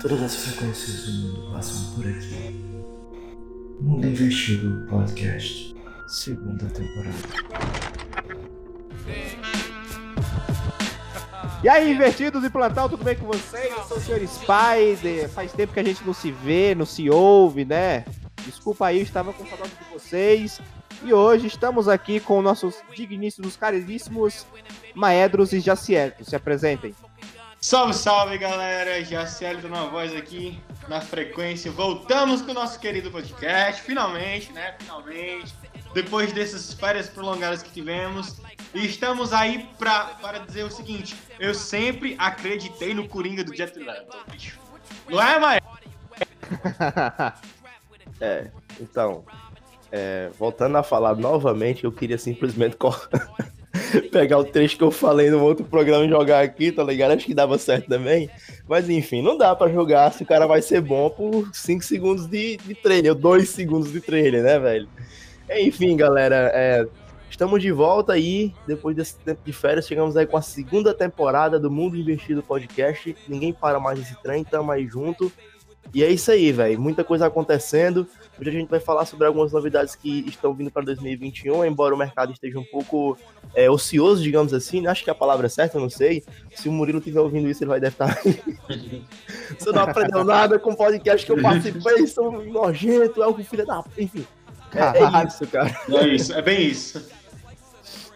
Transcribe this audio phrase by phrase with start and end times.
[0.00, 2.64] Todas as frequências do mundo passam por aqui.
[3.80, 5.74] Mundo Investido Podcast,
[6.06, 7.16] segunda temporada.
[11.64, 13.72] E aí, invertidos e plantão, tudo bem com vocês?
[13.72, 14.28] Eu sou o Sr.
[14.28, 15.28] Spider.
[15.30, 18.04] Faz tempo que a gente não se vê, não se ouve, né?
[18.46, 20.60] Desculpa aí, eu estava com saudade de vocês.
[21.02, 24.46] E hoje estamos aqui com nossos digníssimos, caríssimos
[24.94, 26.24] Maedros e Jacielto.
[26.24, 26.94] Se apresentem.
[27.60, 29.04] Salve, salve galera!
[29.04, 31.70] Jaciel na voz aqui na frequência.
[31.72, 34.76] Voltamos com o nosso querido podcast, finalmente, né?
[34.78, 35.52] Finalmente.
[35.92, 38.40] Depois dessas férias prolongadas que tivemos.
[38.72, 43.76] E estamos aí pra, para dizer o seguinte: eu sempre acreditei no Coringa do Jet
[43.76, 44.16] Leto.
[45.08, 45.62] Não é, Maia?
[48.20, 48.50] É,
[48.80, 49.24] então,
[49.92, 52.76] é, voltando a falar novamente, eu queria simplesmente
[54.10, 57.12] pegar o trecho que eu falei no outro programa e jogar aqui, tá ligado?
[57.12, 58.30] Acho que dava certo também.
[58.68, 62.26] Mas enfim, não dá pra jogar se o cara vai ser bom por 5 segundos
[62.26, 64.88] de, de trailer, ou 2 segundos de trailer, né, velho?
[65.50, 66.86] Enfim, galera, é,
[67.30, 71.58] estamos de volta aí, depois desse tempo de férias, chegamos aí com a segunda temporada
[71.58, 73.16] do Mundo Investido Podcast.
[73.26, 75.32] Ninguém para mais esse trem, tamo aí junto.
[75.94, 76.78] E é isso aí, velho.
[76.78, 78.06] Muita coisa acontecendo.
[78.40, 81.98] Hoje a gente vai falar sobre algumas novidades que estão vindo para 2021, embora o
[81.98, 83.18] mercado esteja um pouco
[83.52, 84.80] é, ocioso, digamos assim.
[84.80, 84.90] né?
[84.90, 86.22] Acho que a palavra é certa, eu não sei.
[86.54, 88.16] Se o Murilo estiver ouvindo isso, ele vai deve estar.
[89.58, 93.66] Você não aprendeu nada com o podcast que eu participei, sou nojento, é o filho
[93.66, 93.82] da.
[93.98, 94.24] Enfim.
[94.72, 95.76] É, é isso, cara.
[95.88, 97.08] É isso, é bem isso.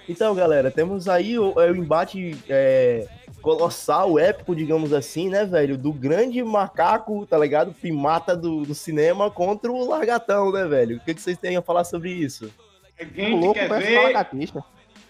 [0.09, 3.09] Então, galera, temos aí o, é, o embate é,
[3.43, 5.77] colossal, épico, digamos assim, né, velho?
[5.77, 7.75] Do grande macaco, tá ligado?
[7.75, 10.97] Primata do, do cinema contra o largatão, né, velho?
[10.97, 12.51] O que, que vocês têm a falar sobre isso?
[12.99, 14.65] A O gente louco quer ver, lagartixa.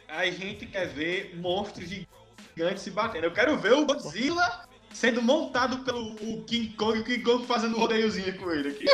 [0.08, 3.24] a gente quer ver monstros gigantes se batendo.
[3.24, 4.62] Eu quero ver o Godzilla
[4.92, 6.14] sendo montado pelo
[6.45, 8.84] King Kong e o King Kong fazendo um rodeiozinho com ele aqui.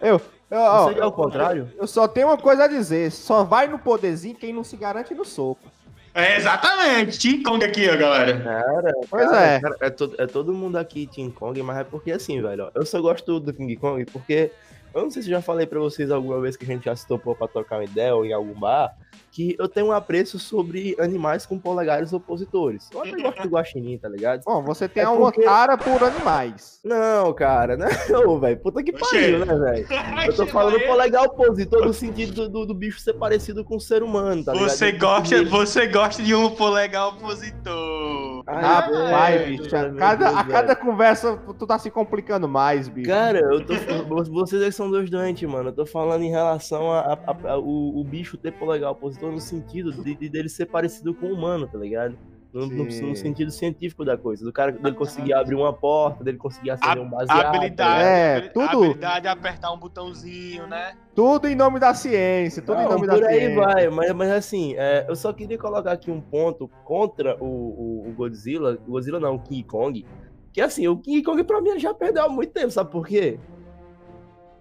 [0.00, 1.72] Eu, eu, ó, é o contrário?
[1.76, 5.14] eu só tenho uma coisa a dizer: só vai no poderzinho quem não se garante
[5.14, 5.70] no soco.
[6.14, 8.40] É, exatamente, King Kong aqui, ó, galera.
[8.40, 9.60] Cara, Pois cara, é.
[9.60, 12.70] cara, é, todo, é todo mundo aqui King Kong, mas é porque assim, velho, ó,
[12.72, 14.52] eu só gosto do King Kong porque
[14.94, 17.06] eu não sei se já falei pra vocês alguma vez que a gente já se
[17.06, 18.94] topou pra trocar uma ideia ou em algum bar,
[19.32, 22.88] que eu tenho um apreço sobre animais com polegares opositores.
[22.92, 24.42] Eu até gosto do guaxinim, tá ligado?
[24.44, 26.78] Bom, você tem É uma porque- cara por animais.
[26.84, 27.76] Não, cara,
[28.08, 28.58] não, velho.
[28.60, 29.86] Puta que pariu, né, velho?
[30.26, 33.80] Eu tô falando polegar opositor no sentido do, do, do bicho ser parecido com o
[33.80, 34.70] ser humano, tá ligado?
[34.70, 38.03] Você gosta, você gosta de um polegar opositor.
[38.46, 43.08] Ai, Rapaz, velho, bicho, a cada, a cada conversa tu tá se complicando mais, bicho.
[43.08, 45.70] Cara, eu tô falando- vocês é que são dois doentes, mano.
[45.70, 49.32] Eu tô falando em relação a, a- a- a- o, o bicho ter polegar opositor
[49.32, 52.18] no sentido de, de dele ser parecido com o humano, tá ligado?
[52.54, 54.44] No, no- sentido científico da coisa.
[54.44, 57.46] Do cara dele conseguir abrir uma porta, dele conseguir acender um baseado.
[57.46, 58.06] habilidade, ligado?
[58.06, 58.84] É, tudo.
[58.84, 60.94] habilidade de apertar um botãozinho, né?
[61.16, 63.56] Tudo em nome da ciência, tudo em Não, nome da por aí ciência.
[63.60, 68.08] vai, mas, mas assim, é, eu só queria colocar aqui um ponto contra o, o,
[68.08, 70.06] o Godzilla, o Godzilla não, o King Kong,
[70.52, 73.06] que assim, o King Kong pra mim ele já perdeu há muito tempo, sabe por
[73.06, 73.38] quê?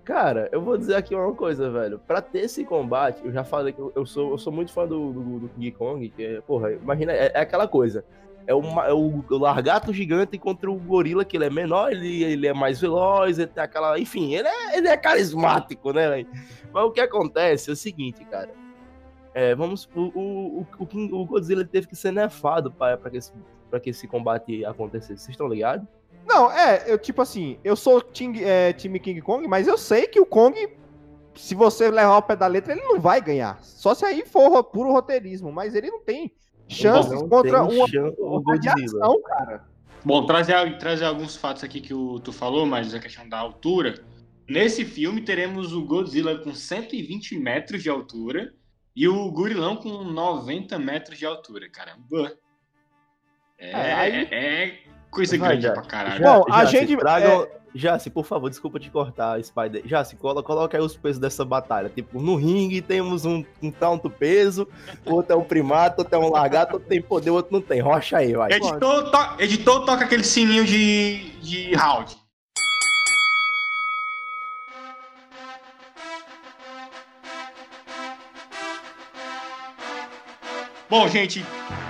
[0.04, 3.72] Cara, eu vou dizer aqui uma coisa, velho, pra ter esse combate, eu já falei
[3.72, 6.42] que eu, eu sou, eu sou muito fã do, do, do King Kong, que é,
[6.42, 8.04] porra, imagina, é, é aquela coisa,
[8.46, 12.22] é, uma, é o, o largato gigante contra o gorila, que ele é menor, ele,
[12.22, 16.28] ele é mais veloz, ele tem aquela, enfim, ele é, ele é carismático, né, velho?
[16.74, 18.50] Mas o que acontece é o seguinte, cara.
[19.34, 19.90] É, vamos.
[19.96, 23.34] O, o, o, King- o Godzilla teve que ser nerfado para que, esse-
[23.70, 25.24] pra que esse combate acontecesse.
[25.24, 25.88] Vocês estão ligados?
[26.26, 30.08] Não, é, eu tipo assim, eu sou ting- é, time King Kong, mas eu sei
[30.08, 30.56] que o Kong,
[31.36, 33.62] se você levar o pé da letra, ele não vai ganhar.
[33.62, 36.32] Só se aí for ro- puro roteirismo, mas ele não tem
[36.68, 39.66] chances Não contra tem uma, chan- o uma cara.
[40.06, 44.04] Bom, trazer, trazer alguns fatos aqui que o, tu falou, mas a questão da altura.
[44.50, 48.54] Nesse filme teremos o Godzilla com 120 metros de altura
[48.96, 52.38] e o Gurilão com 90 metros de altura, caramba.
[53.58, 54.83] É, É, aí- é
[55.14, 56.20] coisa Vai, grande já- pra caralho.
[56.20, 59.82] Já, Bom, a Jace, gente- Tragam, Jace, por favor, desculpa te cortar, Spider.
[59.86, 61.90] Jace, colo- coloca aí os pesos dessa batalha.
[61.90, 64.68] Tipo, no ringue temos um, um tanto peso,
[65.06, 67.80] outro é um primato, outro é um lagarto, outro tem poder, outro não tem.
[67.82, 68.52] Rocha aí, vai.
[68.52, 72.16] Editor, to- editor toca aquele sininho de, de round.
[80.90, 81.44] Bom, gente,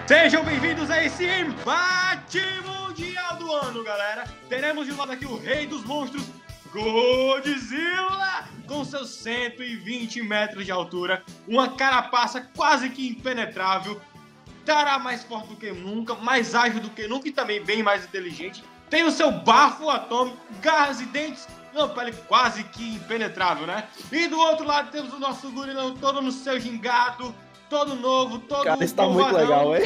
[0.08, 2.40] sejam bem-vindos a esse embate
[3.63, 4.25] ano, galera.
[4.50, 6.24] Teremos de lado aqui o rei dos monstros,
[6.71, 14.01] Godzilla, com seus 120 metros de altura, uma carapaça quase que impenetrável,
[14.60, 18.04] estará mais forte do que nunca, mais ágil do que nunca e também bem mais
[18.04, 18.63] inteligente.
[18.89, 23.88] tem o seu bafo atômico, garras e dentes, uma pele quase que impenetrável, né?
[24.12, 27.33] E do outro lado temos o nosso gorilão todo no seu gingado,
[27.69, 29.83] todo novo, todo Cara, isso tá muito legal, hein?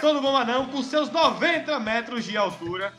[0.00, 2.92] Todo bombadão, com seus 90 metros de altura,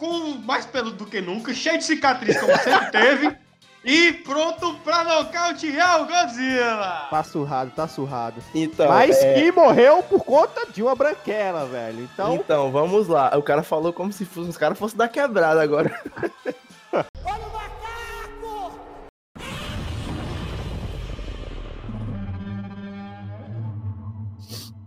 [0.00, 3.36] com mais pelo do que nunca, cheio de cicatriz como sempre teve,
[3.84, 7.06] e pronto pra nocautear o Godzilla!
[7.10, 8.42] Tá surrado, tá surrado.
[8.54, 12.08] Então, Mas é, que morreu por conta de uma branquela, velho.
[12.12, 13.36] Então, então, vamos lá.
[13.36, 16.02] O cara falou como se fosse, os caras fossem da quebrada agora.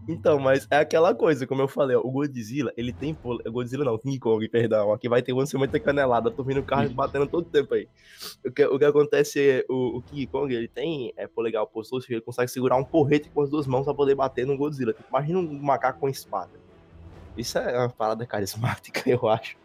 [0.08, 3.14] Então, mas é aquela coisa, como eu falei, ó, o Godzilla, ele tem.
[3.14, 4.92] pole- Godzilla não, King Kong, perdão.
[4.92, 7.88] Aqui vai ter uma semana canelada, tô vindo o carro batendo todo tempo aí.
[8.46, 12.00] O que, o que acontece é, o, o King Kong, ele tem é, polegar oposto,
[12.10, 14.94] ele consegue segurar um porrete com as duas mãos pra poder bater no Godzilla.
[15.10, 16.52] Imagina um macaco com espada.
[17.38, 19.56] Isso é uma parada carismática, eu acho.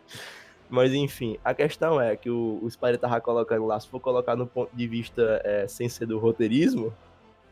[0.70, 4.37] Mas enfim, a questão é que o, o Spider tava colocando lá, se for colocar
[4.37, 6.93] no ponto de vista é, sem ser do roteirismo,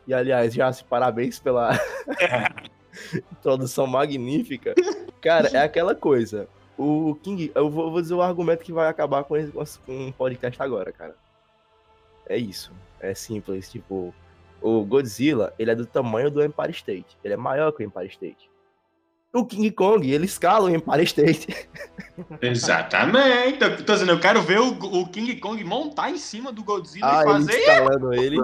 [0.07, 1.71] e aliás, já se parabéns pela
[3.31, 4.73] introdução magnífica.
[5.21, 6.47] Cara, é aquela coisa.
[6.77, 10.13] O King, eu vou, vou dizer o argumento que vai acabar com esse com o
[10.13, 11.15] podcast agora, cara.
[12.29, 12.71] É isso.
[12.99, 14.13] É simples, tipo,
[14.61, 17.17] o Godzilla, ele é do tamanho do Empire State.
[17.23, 18.49] Ele é maior que o Empire State.
[19.33, 21.69] O King Kong, ele escala o Empire State.
[22.41, 23.63] Exatamente.
[23.63, 27.07] Eu tô dizendo, eu quero ver o, o King Kong montar em cima do Godzilla
[27.07, 27.59] Ah, e ele fazer.
[27.59, 28.37] escalando ele.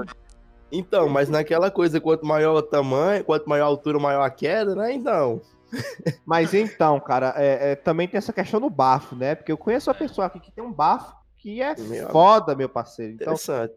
[0.73, 4.73] Então, mas naquela coisa, quanto maior o tamanho, quanto maior a altura, maior a queda,
[4.75, 4.91] né?
[4.91, 5.39] Então.
[6.25, 9.35] mas então, cara, é, é, também tem essa questão do bafo, né?
[9.35, 12.67] Porque eu conheço uma pessoa aqui que tem um bafo que é Meu foda, meu
[12.67, 13.13] parceiro.
[13.13, 13.73] Então, Interessante.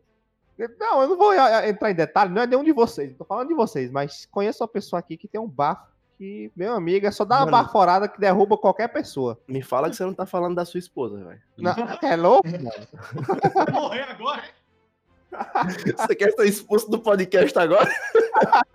[0.81, 3.49] não, eu não vou ah, entrar em detalhe, não é nenhum de vocês, tô falando
[3.49, 7.11] de vocês, mas conheço uma pessoa aqui que tem um bafo que, meu amigo, é
[7.11, 7.65] só dar uma Mano.
[7.65, 9.39] baforada que derruba qualquer pessoa.
[9.47, 11.43] Me fala que você não tá falando da sua esposa, velho.
[11.59, 12.49] Não, é louco?
[13.73, 14.45] morrer agora.
[15.97, 17.91] Você quer ser expulso do podcast agora?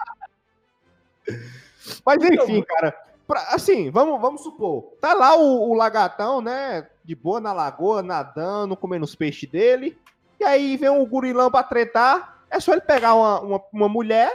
[2.06, 2.96] Mas enfim, cara,
[3.28, 8.02] pra- assim, vamos, vamos supor, tá lá o, o lagatão, né, de boa na lagoa,
[8.02, 9.98] nadando, comendo os peixes dele,
[10.40, 14.32] e aí vem um gurilão pra tretar, é só ele pegar uma, uma, uma mulher,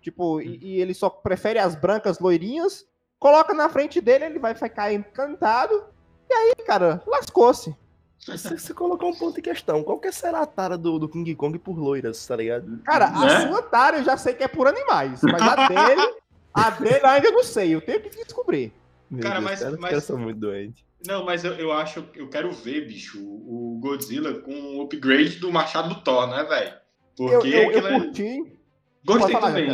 [0.00, 2.86] tipo, e, e ele só prefere as brancas loirinhas,
[3.18, 5.84] coloca na frente dele, ele vai ficar encantado,
[6.30, 7.76] e aí, cara, lascou-se.
[8.18, 9.82] Você, você colocou um ponto em questão.
[9.82, 12.78] Qual que será a tara do, do King Kong por loiras, tá ligado?
[12.84, 13.48] Cara, a Né?
[13.48, 16.14] sua tara eu já sei que é por animais, mas a dele,
[16.52, 18.72] a dele eu ainda não sei, eu tenho que descobrir.
[19.10, 20.84] Meu Cara, Deus, mas- cara, mas- muito doentes.
[21.06, 25.52] Não, mas eu, eu acho, eu quero ver, bicho, o Godzilla com o upgrade do
[25.52, 26.72] machado do Thor, né, velho?
[27.18, 28.58] Eu, Porque eu, eu aquilo é- curti,
[29.06, 29.68] Gostei falar, também.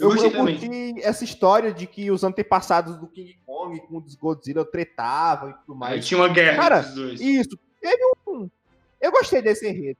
[0.00, 0.58] Eu Eu, gostei eu também.
[0.58, 5.52] curti essa história de que os antepassados do King Kong com os Godzilla tretavam e
[5.66, 6.06] tudo Aí mais.
[6.06, 7.20] tinha uma guerra Cara, entre os dois.
[7.20, 8.48] Isso, teve um.
[9.00, 9.98] Eu gostei desse enredo.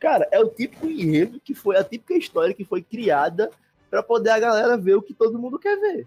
[0.00, 3.50] Cara, é o típico enredo que foi a típica história que foi criada
[3.90, 6.06] pra poder a galera ver o que todo mundo quer ver.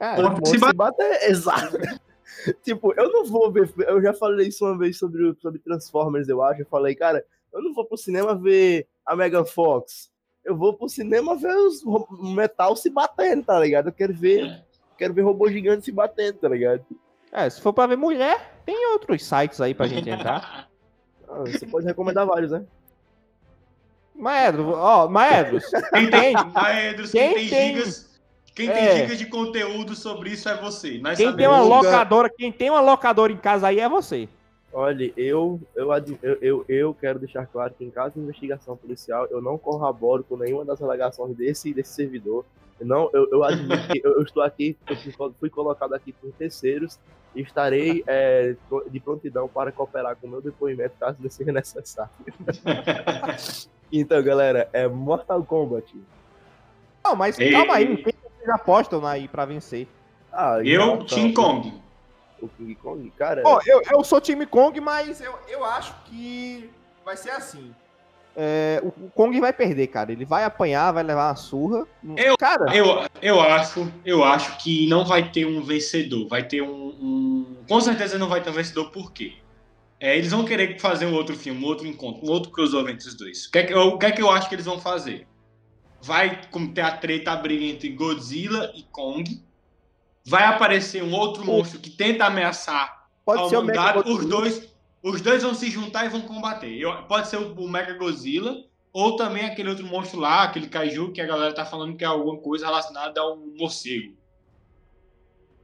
[0.00, 1.76] É, mundo se se ba- bater, exato.
[2.64, 3.72] tipo, eu não vou ver.
[3.86, 6.62] Eu já falei isso uma vez sobre, o- sobre Transformers, eu acho.
[6.62, 10.10] Eu falei, cara, eu não vou pro cinema ver a Megan Fox.
[10.44, 11.82] Eu vou pro cinema ver os
[12.34, 13.88] metal se batendo, tá ligado?
[13.88, 14.62] Eu quero ver.
[14.96, 16.84] Quero ver robô gigante se batendo, tá ligado?
[17.32, 20.68] É, se for pra ver mulher, tem outros sites aí pra gente entrar.
[21.28, 22.64] Ah, você pode recomendar vários, né?
[24.14, 28.20] Maedro, ó, Maedros, Quem tem, Maedros, quem, Quem tem, gigas,
[28.54, 28.72] quem É.
[28.72, 30.98] tem gigas de conteúdo sobre isso é você.
[30.98, 34.28] Nós quem tem uma locadora, quem tem uma locadora em casa aí é você.
[34.72, 35.88] Olha, eu, eu,
[36.22, 40.22] eu, eu, eu quero deixar claro que em caso de investigação policial, eu não corroboro
[40.22, 42.44] com nenhuma das alegações desse, desse servidor.
[42.80, 46.98] Não, eu, eu admito que eu, estou aqui, eu fui, colocado aqui por terceiros
[47.34, 48.54] e estarei é,
[48.90, 52.10] de prontidão para cooperar com o meu depoimento caso ele seja necessário.
[53.92, 55.94] Então, galera, é Mortal Kombat.
[57.04, 57.52] Não, mas Ei.
[57.52, 59.86] calma aí, quem vocês apostam aí pra vencer?
[60.32, 61.82] Ah, Eu, então, King Kong.
[62.42, 63.42] O King Kong, cara.
[63.42, 66.68] Pô, eu, eu sou time Kong, mas eu, eu acho que
[67.04, 67.72] vai ser assim.
[68.38, 70.12] É, o, Kong vai perder, cara.
[70.12, 71.86] Ele vai apanhar, vai levar uma surra.
[72.16, 76.28] Eu- cara, Eu, eu acho, eu acho que não vai ter um vencedor.
[76.28, 79.32] Vai ter um, um- Com certeza não vai ter um vencedor, por quê?
[79.98, 83.08] É, eles vão querer fazer um outro filme, um outro encontro, um outro crossover entre
[83.08, 83.46] os dois.
[83.46, 85.26] O que é que eu, o que é que eu acho que eles vão fazer?
[86.02, 86.38] Vai
[86.74, 89.42] ter a treta, a briga entre Godzilla e Kong.
[90.26, 94.10] Vai aparecer um outro monstro que tenta ameaçar pode a humanidade.
[94.10, 94.68] Os dois,
[95.08, 96.76] os dois vão se juntar e vão combater.
[96.76, 101.12] Eu- pode ser o, o Mega Godzilla ou também aquele outro monstro lá, aquele kaiju
[101.12, 104.14] que a galera tá falando que é alguma coisa relacionada a um morcego.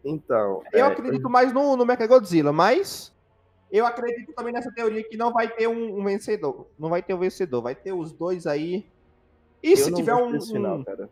[0.04, 0.62] Então.
[0.72, 3.12] Eu é, acredito mais no, no Mechagodzilla, mas
[3.70, 6.66] eu acredito também nessa teoria que não vai ter um, um vencedor.
[6.78, 8.87] Não vai ter um vencedor, vai ter os dois aí.
[9.62, 11.08] E eu se tiver um, final, um, cara.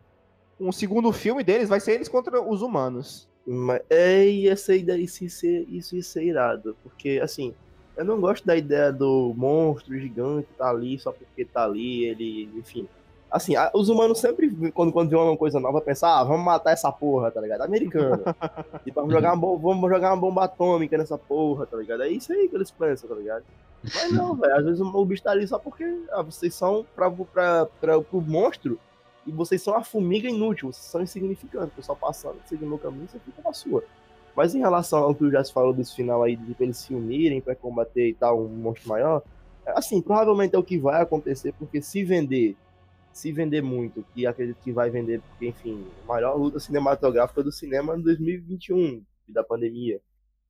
[0.59, 3.27] um segundo filme deles, vai ser eles contra os humanos.
[3.45, 6.77] Mas, é, ia ser daí isso isso ia ser irado.
[6.83, 7.55] Porque, assim,
[7.95, 12.49] eu não gosto da ideia do monstro gigante tá ali só porque tá ali, ele,
[12.55, 12.87] enfim.
[13.29, 16.91] Assim, os humanos sempre, quando, quando vê uma coisa nova, pensam, ah, vamos matar essa
[16.91, 17.61] porra, tá ligado?
[17.61, 18.21] Americano.
[18.83, 22.03] tipo, vamos jogar, uma bomba, vamos jogar uma bomba atômica nessa porra, tá ligado?
[22.03, 23.45] É isso aí que eles pensam, tá ligado?
[23.83, 26.85] Mas não, velho, às vezes o, o bicho tá ali só porque ah, vocês são
[26.93, 28.77] pra, pra, pra, pro monstro
[29.25, 33.07] e vocês são a formiga inútil, vocês são insignificantes, o pessoal passando, seguindo o caminho,
[33.07, 33.83] você fica na sua.
[34.35, 37.41] Mas em relação ao que o Jess falou desse final aí, de eles se unirem
[37.41, 39.21] pra combater e tal, um monstro maior,
[39.65, 42.55] é, assim, provavelmente é o que vai acontecer, porque se vender,
[43.11, 47.51] se vender muito, que acredito que vai vender, porque, enfim, a maior luta cinematográfica do
[47.51, 49.99] cinema em 2021, da pandemia,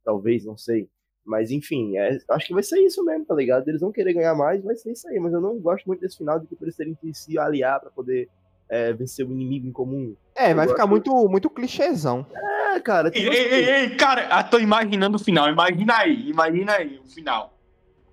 [0.03, 0.89] talvez, não sei.
[1.23, 3.67] Mas, enfim, é, acho que vai ser isso mesmo, tá ligado?
[3.67, 5.19] Eles vão querer ganhar mais, vai ser isso aí.
[5.19, 7.91] Mas eu não gosto muito desse final de que eles terem que se aliar pra
[7.91, 8.27] poder
[8.67, 10.15] é, vencer o inimigo em comum.
[10.35, 12.25] É, Eu vai ficar muito, muito clichêzão.
[12.33, 15.49] É, cara, Ei, tipo ei, assim, ei, ei, cara, eu tô imaginando o final.
[15.49, 17.57] Imagina aí, imagina aí o final.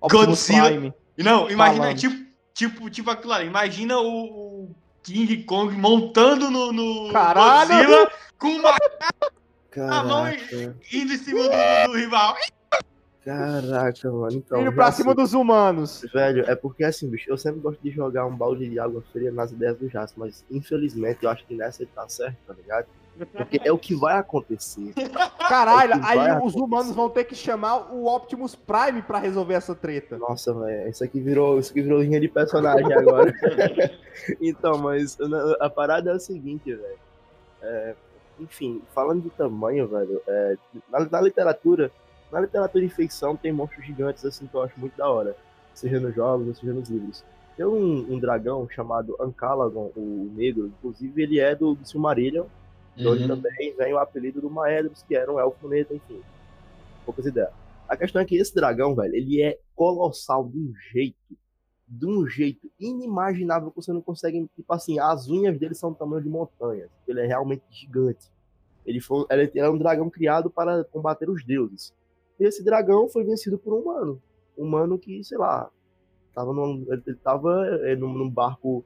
[0.01, 0.93] Optimus Godzilla- Prime.
[1.17, 1.97] Não, imagina, Falando.
[1.99, 3.47] tipo, tipo, tipo aquilo ali.
[3.47, 4.07] Imagina o,
[4.65, 7.69] o King Kong montando no, no Caralho!
[7.69, 12.35] Godzilla com uma a mão caraca, indo em cima do, do rival.
[13.23, 14.33] caraca, mano.
[14.33, 15.23] Então, Indo pra cima sei.
[15.23, 16.05] dos humanos.
[16.13, 19.31] Velho, é porque assim, bicho, eu sempre gosto de jogar um balde de água fria
[19.31, 22.87] nas ideias do Jasso, mas infelizmente eu acho que nessa ele tá certo, tá ligado?
[23.25, 24.93] Porque é o que vai acontecer.
[25.47, 26.59] Caralho, É aí vai os acontecer.
[26.59, 30.17] humanos vão ter que chamar o Optimus Prime pra resolver essa treta.
[30.17, 33.33] Nossa, velho, isso aqui virou, isso aqui virou linha de personagem agora.
[34.41, 35.17] então, mas
[35.59, 36.97] a parada é o seguinte, velho.
[37.61, 37.95] É,
[38.39, 40.57] enfim, falando de tamanho, velho, é,
[40.89, 41.91] na, na literatura,
[42.31, 45.35] na literatura de ficção tem monstros gigantes assim que eu acho muito da hora.
[45.73, 47.23] Seja nos jogos, seja nos livros.
[47.57, 52.45] Tem um, um dragão chamado Ancalagon, o negro, inclusive ele é do, do Silmarillion,
[52.99, 56.21] de onde também vem o apelido do Maedros, que era um elfo neto, enfim.
[57.05, 57.51] Poucas ideias.
[57.87, 61.17] A questão é que esse dragão, velho, ele é colossal de um jeito,
[61.87, 65.97] de um jeito inimaginável que você não consegue, tipo assim, as unhas dele são do
[65.97, 66.89] tamanho de montanhas.
[67.07, 68.29] Ele é realmente gigante.
[68.85, 71.93] Ele, foi, ele é um dragão criado para combater os deuses.
[72.39, 74.21] E esse dragão foi vencido por um humano.
[74.57, 75.71] Um humano que, sei lá,
[76.33, 78.83] tava num, ele tava eh, num, num barco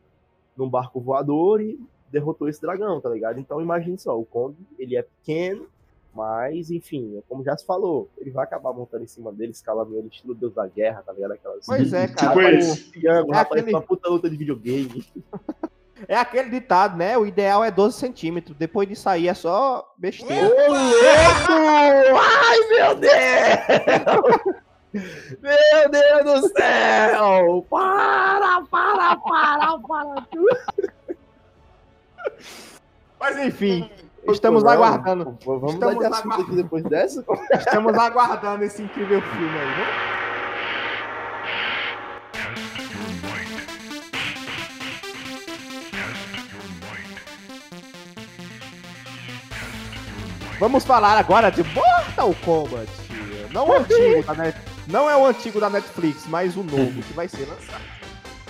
[0.55, 1.79] num barco voador e
[2.13, 3.39] derrotou esse dragão, tá ligado?
[3.39, 5.67] Então imagine só, o Kong, ele é pequeno,
[6.13, 9.97] mas enfim, é como já se falou, ele vai acabar montando em cima dele, escalando
[9.97, 11.31] ele, estilo Deus da Guerra, tá ligado?
[11.31, 11.65] Aquelas...
[11.65, 12.29] Pois é, cara.
[12.29, 12.91] Tipo esse.
[12.91, 15.03] Triângulo, É rapaz, aquele- uma puta luta de videogame.
[16.05, 17.17] É aquele ditado, né?
[17.17, 18.57] O ideal é 12 centímetros.
[18.57, 20.47] Depois de sair é só besteira.
[20.47, 22.19] Ô, louco!
[22.19, 24.53] Ai, meu Deus!
[25.41, 27.65] Meu Deus do céu!
[27.67, 30.27] Para, para, para, para!
[33.23, 33.89] Mas enfim,
[34.27, 35.37] estamos Não, aguardando.
[35.45, 36.41] Vamos Estamos aguardando.
[36.41, 37.23] aqui depois dessa?
[37.53, 39.85] Estamos aguardando esse incrível filme aí, né?
[50.59, 52.91] Vamos falar agora de Mortal Kombat.
[53.53, 54.57] Não o antigo da Net...
[54.85, 58.02] Não é o antigo da Netflix, mas o novo que vai ser lançado.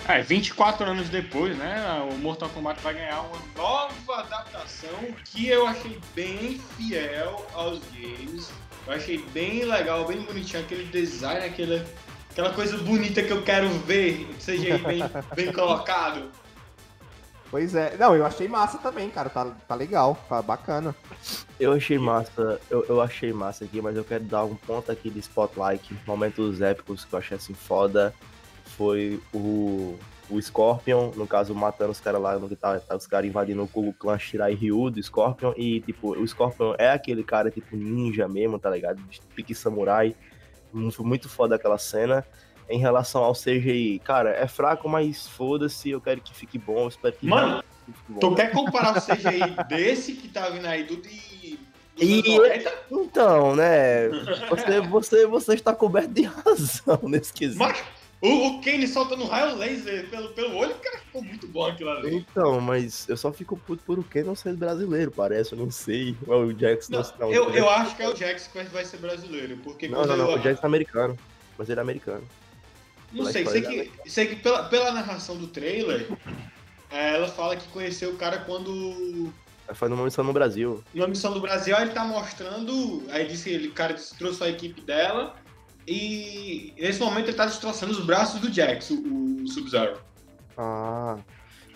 [0.08, 1.82] É, 24 anos depois, né?
[2.12, 4.90] O Mortal Kombat vai ganhar uma nova adaptação
[5.24, 8.52] que eu achei bem fiel aos games.
[8.86, 11.86] Eu achei bem legal, bem bonitinho, aquele design, aquela,
[12.30, 15.04] aquela coisa bonita que eu quero ver, que seja aí bem,
[15.36, 16.30] bem colocado.
[17.50, 17.96] Pois é.
[17.98, 19.30] Não, eu achei massa também, cara.
[19.30, 20.94] Tá, tá legal, tá bacana.
[21.58, 25.10] Eu achei massa, eu, eu achei massa aqui, mas eu quero dar um ponto aqui
[25.10, 28.14] de spotlight, momentos épicos que eu achei assim foda.
[28.78, 29.98] Foi o,
[30.30, 33.70] o Scorpion, no caso, matando os caras lá, no que tá, tá os caras invadindo
[33.74, 35.54] o clã Shirai Ryu do Scorpion.
[35.56, 39.02] E, tipo, o Scorpion é aquele cara, tipo, ninja mesmo, tá ligado?
[39.36, 40.16] Pique samurai.
[40.92, 42.26] Foi muito foda aquela cena.
[42.70, 46.88] Em relação ao CGI, cara, é fraco, mas foda-se, eu quero que fique bom, eu
[46.88, 47.64] espero que Mano.
[48.20, 51.60] Tu quer comparar o CGI desse que tá vindo aí do de.
[51.98, 52.74] E- anos 90?
[52.92, 54.10] Então, né?
[54.50, 57.60] Você, você, você está coberto de razão nesse quesito.
[57.60, 57.84] Mas
[58.24, 62.16] o, o Kane soltando raio laser pelo, pelo olho, cara, ficou muito bom aquilo ali.
[62.16, 65.70] Então, mas eu só fico puto por o que não ser brasileiro, parece, eu não
[65.70, 66.16] sei.
[66.26, 68.98] Ou o Jackson Não, não, eu, eu acho que é o Jax que vai ser
[68.98, 71.20] brasileiro, porque Não, não, não, eu- o Jackson é americano.
[71.58, 72.24] Mas ele é americano.
[73.12, 76.08] Não sei, sei que, sei que pela, pela narração do trailer,
[76.90, 79.32] é, ela fala que conheceu o cara quando
[79.76, 80.84] Foi numa missão no Brasil.
[80.94, 83.04] Numa missão do Brasil, aí ele tá mostrando.
[83.10, 85.36] Aí disse que ele, o cara trouxe a equipe dela.
[85.88, 89.98] E nesse momento ele tá destroçando os braços do Jax, o, o Sub-Zero.
[90.58, 91.18] Ah.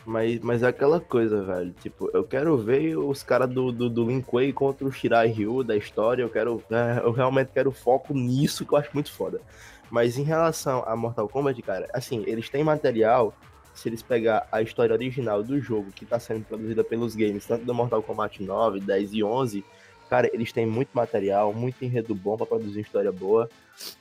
[0.07, 1.75] Mas, mas é aquela coisa, velho.
[1.81, 5.65] Tipo, eu quero ver os caras do, do, do Lin Kuei contra o Shirai Ryu
[5.65, 6.23] da história.
[6.23, 6.63] Eu quero.
[6.71, 9.41] é, eu realmente quero foco nisso que eu acho muito foda.
[9.91, 13.35] Mas em relação a Mortal Kombat, cara, assim, eles têm material.
[13.73, 17.65] Se eles pegar a história original do jogo que tá sendo produzida pelos games, tanto
[17.65, 19.65] do Mortal Kombat 9, 10 e 11,
[20.09, 23.49] cara, eles têm muito material, muito enredo bom pra produzir história boa.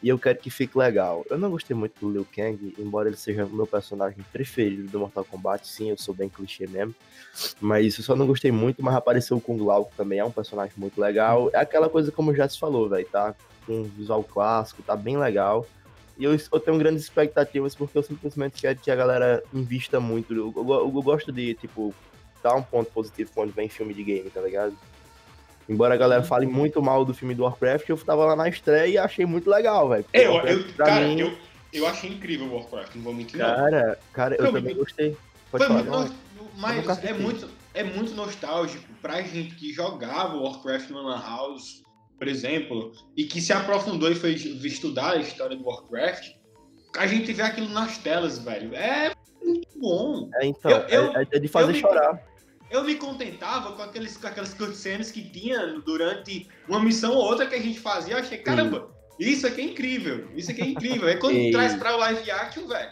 [0.03, 1.25] E eu quero que fique legal.
[1.29, 5.01] Eu não gostei muito do Liu Kang, embora ele seja o meu personagem preferido do
[5.01, 5.69] Mortal Kombat.
[5.69, 6.95] Sim, eu sou bem clichê mesmo.
[7.61, 10.31] Mas eu só não gostei muito, mas apareceu o Kung Lao, que também é um
[10.31, 11.51] personagem muito legal.
[11.53, 13.35] É aquela coisa como já se falou, velho, tá?
[13.67, 15.67] Com visual clássico, tá bem legal.
[16.19, 20.33] E eu, eu tenho grandes expectativas porque eu simplesmente quero que a galera invista muito.
[20.33, 21.95] Eu, eu, eu gosto de, tipo,
[22.43, 24.75] dar um ponto positivo quando vem filme de game, tá ligado?
[25.69, 28.87] Embora a galera fale muito mal do filme do Warcraft, eu tava lá na estreia
[28.87, 30.05] e achei muito legal, velho.
[30.05, 31.33] Porque Eu, eu, Warcraft, cara, mim, eu,
[31.73, 33.47] eu achei incrível o Warcraft, não vou mentir, não.
[33.47, 35.17] Cara, cara, eu Foi também muito- gostei.
[35.51, 36.15] Pode Foi falar, muito,
[36.57, 41.83] mas é muito, é muito nostálgico pra gente que jogava Warcraft no Lan House,
[42.19, 46.31] por exemplo, e que se aprofundou e foi estudar a história do Warcraft.
[46.97, 48.75] A gente vê aquilo nas telas, velho.
[48.75, 50.31] É muito bom.
[50.41, 52.21] É, então, Eu- eu- é, é de fazer eu me- chorar.
[52.71, 57.47] Eu me contentava com, aqueles, com aquelas cutscenes que tinha durante uma missão ou outra
[57.47, 58.15] que a gente fazia.
[58.15, 60.29] Eu achei, caramba, isso aqui é incrível.
[60.35, 61.07] Isso aqui é incrível.
[61.09, 61.53] Aí quando Sim.
[61.53, 62.91] traz pra o live action, velho.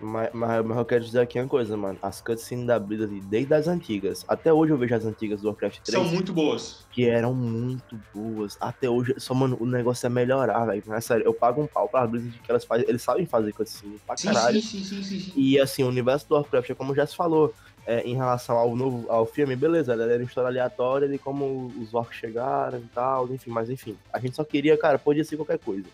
[0.00, 1.98] Mas, mas, mas eu quero dizer aqui uma coisa, mano.
[2.02, 5.78] As cutscenes da Blizzard, desde as antigas, até hoje eu vejo as antigas do Warcraft
[5.84, 6.84] 3, São muito boas.
[6.90, 8.58] que eram muito boas.
[8.60, 10.82] Até hoje, só, mano, o negócio é melhorar, velho.
[10.86, 12.84] Mas sério, eu pago um pau pra Blizzard que elas fazem.
[12.88, 14.60] Eles sabem fazer cutscene pra Sim, caralho.
[14.60, 15.32] sim, sim, sim, sim, sim.
[15.36, 17.54] E assim, o universo do Warcraft é como já se falou.
[17.86, 21.72] É, em relação ao novo ao filme, beleza, ela era uma história aleatória de como
[21.80, 23.96] os orcs chegaram e tal, enfim, mas enfim.
[24.12, 25.86] A gente só queria, cara, podia ser qualquer coisa.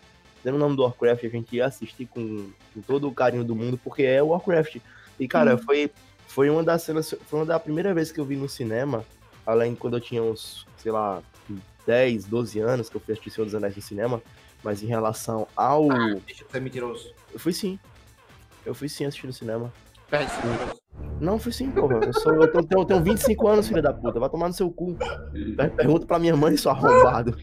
[0.43, 3.55] Dando o nome do Warcraft, a gente ia assistir com, com todo o carinho do
[3.55, 4.77] mundo, porque é o Warcraft.
[5.19, 5.91] E, cara, foi,
[6.27, 7.13] foi uma das cenas.
[7.27, 9.05] Foi uma da primeira vez que eu vi no cinema,
[9.45, 11.21] além de quando eu tinha uns, sei lá,
[11.85, 14.21] 10, 12 anos, que eu fui assistir Senhor dos Anéis no cinema.
[14.63, 15.87] Mas em relação ao.
[16.25, 17.13] Deixa eu ser mentiroso.
[17.31, 17.79] Eu fui sim.
[18.65, 19.71] Eu fui sim assistir no cinema.
[20.11, 20.31] Perde.
[21.19, 21.99] Não, fui sim, porra.
[22.03, 24.19] Eu, sou, eu, tenho, eu tenho 25 anos, filha da puta.
[24.19, 24.95] Vai tomar no seu cu.
[25.55, 27.37] Per- Pergunta pra minha mãe, seu arrombado.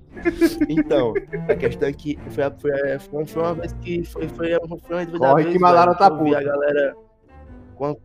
[0.69, 1.15] Então,
[1.49, 4.05] a questão é que foi, a- foi, a- foi, foi uma vez que.
[4.05, 6.37] Foi, foi, uma- foi uma das Corre que Malara velho, tá eu vi puto.
[6.37, 6.97] a galera.
[7.77, 7.99] Quando,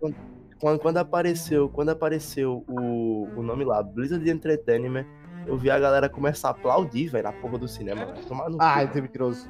[0.61, 5.05] quando, quando, apareceu, quando apareceu o, o nome lá, Blizzard Entertainment,
[5.47, 8.05] eu vi a galera começar a aplaudir, velho, na porra do cinema.
[8.27, 8.63] Tomar no cu.
[8.63, 9.49] Ai, ser mentiroso.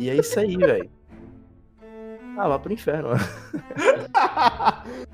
[0.00, 0.90] E é isso aí, velho.
[2.36, 3.10] Ah, vá pro inferno.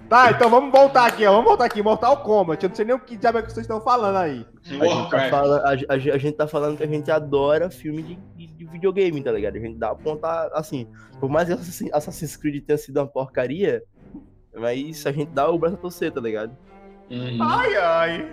[0.08, 1.32] tá, então vamos voltar aqui, ó.
[1.32, 1.82] Vamos voltar aqui.
[1.82, 2.62] Mortal Kombat.
[2.62, 4.46] Eu não sei nem o que diabo é que vocês estão falando aí.
[4.64, 5.30] A gente, tá Warcraft.
[5.30, 8.64] fala- a, a- a gente tá falando que a gente adora filme de, de- de
[8.66, 9.56] videogame, tá ligado?
[9.56, 10.86] A gente dá ponta, assim,
[11.18, 13.82] por mais que Assassin- Assassin's Creed tenha sido uma porcaria,
[14.54, 16.56] mas a gente dá o braço a torcer, tá ligado?
[17.10, 17.38] Uhum.
[17.42, 18.32] Ai, ai.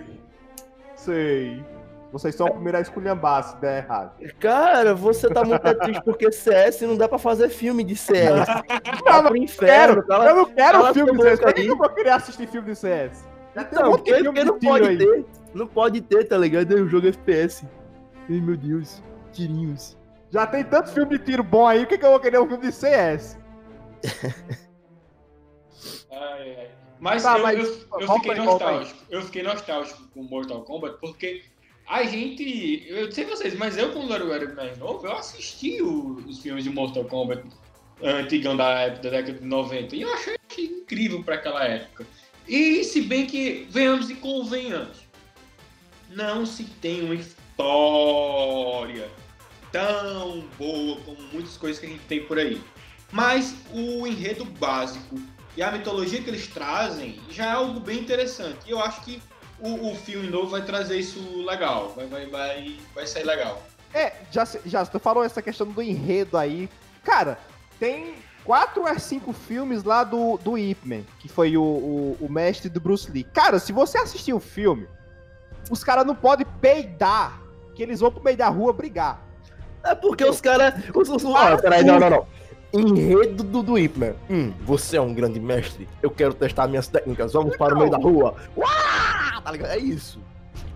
[0.96, 1.62] Sei.
[2.10, 4.12] Vocês são o primeiro a esculhambar se der errado.
[4.40, 8.48] Cara, você tá muito triste porque CS não dá pra fazer filme de CS.
[8.48, 11.40] Eu Tá não pro inferno, quero, cala- eu não quero cala filme de CS.
[11.40, 13.24] Por que eu vou querer assistir filme de CS?
[13.54, 14.96] Já tem um porque, filme porque de não pode aí.
[14.98, 15.26] ter.
[15.54, 16.72] Não pode ter, tá ligado?
[16.76, 17.66] É o jogo FPS.
[18.30, 19.02] Ai, meu Deus.
[19.32, 19.96] Tirinhos.
[20.30, 22.46] Já tem tanto filme de tiro bom aí, por que, que eu vou querer um
[22.48, 23.38] filme de CS?
[26.10, 26.68] Ai, ai.
[27.00, 28.38] Mas, Tá, eu, mas eu, eu fiquei aí.
[28.44, 28.98] nostálgico.
[29.10, 31.42] Eu fiquei nostálgico com Mortal Kombat porque
[31.88, 32.84] a gente.
[32.86, 36.64] Eu não sei vocês, mas eu, quando eu era mais novo, eu assisti os filmes
[36.64, 37.42] de Mortal Kombat
[38.02, 39.96] antigão da época da década de 90.
[39.96, 42.06] E eu achei incrível para aquela época.
[42.46, 44.98] E se bem que, venhamos e convenhamos,
[46.10, 49.08] não se tem uma história
[49.70, 52.60] tão boa como muitas coisas que a gente tem por aí.
[53.12, 55.18] Mas o enredo básico
[55.56, 58.58] e a mitologia que eles trazem já é algo bem interessante.
[58.66, 59.20] E eu acho que
[59.60, 61.92] o, o filme novo vai trazer isso legal.
[61.96, 63.62] Vai, vai, vai, vai sair legal.
[63.92, 66.68] É, já, já tu falou essa questão do enredo aí.
[67.02, 67.38] Cara,
[67.80, 72.32] tem quatro ou cinco filmes lá do, do Ip Man, que foi o, o, o
[72.32, 73.24] mestre do Bruce Lee.
[73.24, 74.86] Cara, se você assistir o filme,
[75.70, 77.40] os caras não podem peidar,
[77.74, 79.22] que eles vão pro meio da rua brigar.
[79.84, 80.74] É porque os caras.
[80.94, 82.26] Os, os, ah, peraí, não, não, não.
[82.72, 84.14] Enredo do, do Ip Man.
[84.28, 85.88] Hum, você é um grande mestre.
[86.02, 87.32] Eu quero testar minhas técnicas.
[87.32, 88.34] Vamos para o meio da rua.
[88.56, 88.87] Uá!
[89.48, 89.70] Tá ligado?
[89.70, 90.20] É isso.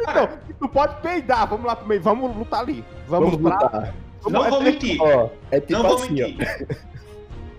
[0.00, 2.82] Então, tu pode peidar, vamos lá pro meio, vamos lutar ali.
[3.06, 3.58] Vamos, Vamos pra...
[3.64, 3.94] lutar.
[4.22, 4.98] vamos- Não é vou mentir.
[5.00, 6.68] Ó, é tipo Não vou assim, mentir.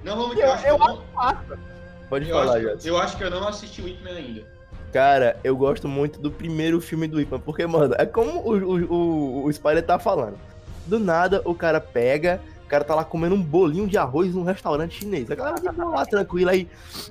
[0.03, 0.43] Não vou mentir.
[0.43, 1.39] Eu- Eu, acho, que eu eu, não, acho-.
[2.09, 2.85] Pode eu, falar, acho, Jess.
[2.85, 4.43] eu acho que eu não assisti o Hitman ainda.
[4.91, 8.51] Cara, eu gosto muito do primeiro filme do Ip Man, porque, mano, é como o,
[8.57, 10.37] o, o, o Spider tá falando.
[10.87, 12.41] Do nada, o cara pega,
[12.73, 15.29] cara tá lá comendo um bolinho de arroz num restaurante chinês.
[15.29, 16.67] A galera tá lá tranquila aí.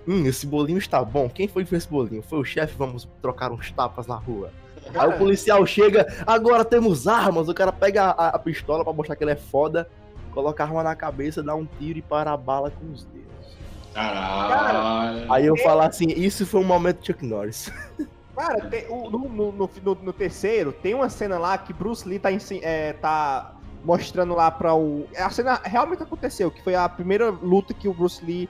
[0.09, 1.29] Hum, esse bolinho está bom.
[1.29, 2.21] Quem foi que fez esse bolinho?
[2.21, 4.51] Foi o chefe, vamos trocar uns tapas na rua.
[4.93, 7.49] Aí o policial chega, agora temos armas.
[7.49, 9.89] O cara pega a, a pistola pra mostrar que ele é foda,
[10.33, 13.57] coloca a arma na cabeça, dá um tiro e para a bala com os dedos.
[13.95, 15.33] Caralho.
[15.33, 17.73] Aí eu falo assim, isso foi um momento Chuck Norris.
[18.37, 22.19] Cara, tem- o- no, no- no- no- terceiro, tem uma cena lá que Bruce Lee
[22.19, 25.07] tá, ensi- é, tá mostrando lá pra o.
[25.17, 28.49] A cena realmente aconteceu, que foi a primeira luta que o Bruce Lee.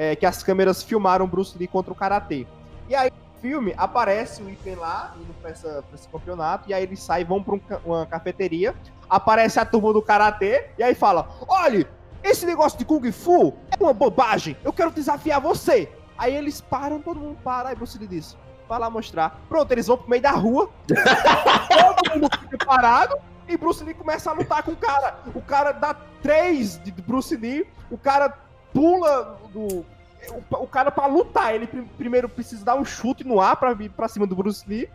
[0.00, 2.46] é, que as câmeras filmaram Bruce Lee contra o Karatê.
[2.88, 6.72] E aí, no filme, aparece o Ipen lá, indo pra, essa- pra esse campeonato, e
[6.74, 8.76] aí eles saem, vão pra um uma cafeteria,
[9.10, 11.84] aparece a turma do Karatê, e aí fala: olha,
[12.22, 15.90] esse negócio de Kung Fu é uma bobagem, eu quero desafiar você.
[16.16, 18.36] Aí eles param, todo mundo para, aí Bruce Lee diz:
[18.68, 19.40] vai lá mostrar.
[19.48, 20.70] Pronto, eles vão pro meio da rua.
[20.86, 23.16] todo mundo fica parado.
[23.48, 25.18] E Bruce Lee começa a lutar com o cara.
[25.34, 27.66] O cara dá três de Bruce Lee.
[27.90, 28.32] O cara
[28.72, 29.84] pula do.
[30.30, 33.72] O, o cara, pra lutar, ele prim- primeiro precisa dar um chute no ar pra
[33.72, 34.88] vir pra cima do Bruce Lee.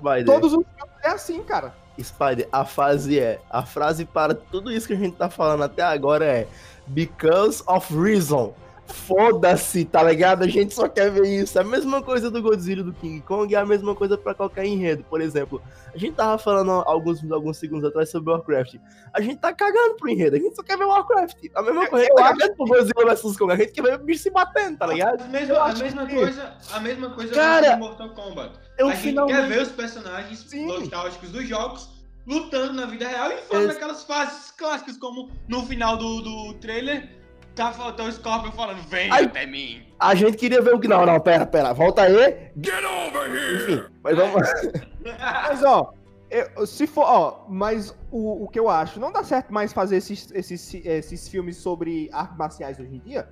[0.00, 1.74] Vai, Todos os filmes é assim, cara.
[2.00, 3.40] Spider, a frase é.
[3.50, 6.46] A frase para tudo isso que a gente tá falando até agora é.
[6.86, 8.54] Because of reason.
[8.88, 10.44] Foda-se, tá ligado?
[10.44, 11.58] A gente só quer ver isso.
[11.58, 14.64] É a mesma coisa do Godzilla do King Kong, é a mesma coisa pra qualquer
[14.64, 15.04] enredo.
[15.04, 15.62] Por exemplo,
[15.94, 18.76] a gente tava falando alguns, alguns segundos atrás sobre Warcraft.
[19.12, 21.36] A gente tá cagando pro enredo, a gente só quer ver Warcraft.
[21.54, 23.94] A mesma coisa, a gente tá cagando pro Godzilla vs Kong, a gente quer ver
[23.94, 25.22] o bicho se batendo, tá ligado?
[25.22, 28.52] A mesma, a mesma que- coisa, a mesma coisa Cara, com Mortal Kombat.
[28.78, 29.36] Eu a gente finalmente.
[29.36, 30.66] quer ver os personagens Sim.
[30.66, 31.88] nostálgicos dos jogos
[32.26, 36.54] lutando na vida real e fora Ex- daquelas fases clássicas, como no final do, do
[36.60, 37.16] trailer,
[37.58, 39.24] tá, tá o Scorpion falando, vem Ai.
[39.24, 39.82] até mim.
[39.98, 40.88] A gente queria ver o que.
[40.88, 41.72] Não, não, pera, pera.
[41.74, 42.50] Volta aí.
[42.62, 43.56] Get over here!
[43.74, 44.48] Enfim, mas vamos.
[45.48, 45.92] Mas, ó,
[46.30, 49.96] eu- se for, ó, mas o, o que eu acho, não dá certo mais fazer
[49.96, 53.26] esses, esses, esses filmes sobre artes marciais hoje em dia.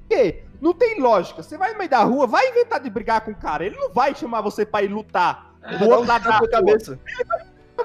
[0.00, 1.42] Porque não tem lógica.
[1.42, 3.64] Você vai no meio da rua, vai inventar de brigar com o cara.
[3.64, 5.54] Ele não vai chamar você pra ir lutar.
[5.62, 6.48] É, Do outro lado da rua.
[6.50, 6.98] cabeça.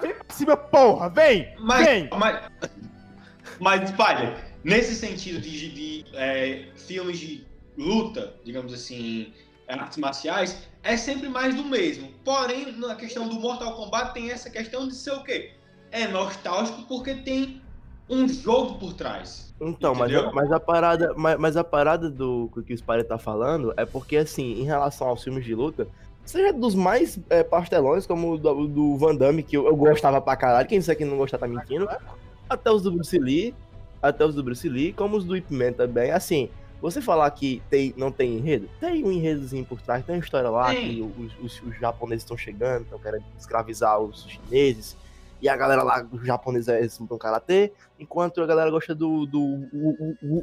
[0.02, 1.54] Vem pra cima, porra, vem!
[1.60, 2.10] Mas, Vem!
[2.17, 2.39] mas,
[3.60, 7.46] mas Spider, nesse sentido de, de, é, filmes de
[7.78, 9.34] luta, digamos assim,
[9.67, 12.10] artes marciais, é sempre mais do mesmo.
[12.24, 15.52] Porém, na questão do Mortal Kombat tem essa questão de ser o quê?
[15.91, 17.62] É nostálgico porque tem
[18.10, 19.54] um jogo por trás.
[19.60, 20.32] Então, mas Entendeu?
[20.34, 24.17] mas a parada, mas, mas a parada do que o Spider tá falando é porque,
[24.17, 25.88] assim, em relação aos filmes de luta,
[26.24, 30.22] seja dos mais é, pastelões, como o do, do Van Damme, que eu, eu gostava
[30.22, 31.88] pra caralho, quem disser que não gostar tá mentindo,
[32.50, 33.56] até os do Bruce Lee,
[34.10, 36.50] até os do Bruce Lee, como os do Ip Man também, assim,
[36.82, 40.50] você falar que tem, não tem enredo, tem um enredozinho por trás, tem uma história
[40.50, 40.96] lá Tem.
[40.96, 44.96] que os, os- os japoneses estão chegando, estão querendo escravizar os chineses,
[45.41, 49.67] e a galera lá, os japoneses, lutam karatê, enquanto a galera gosta do, do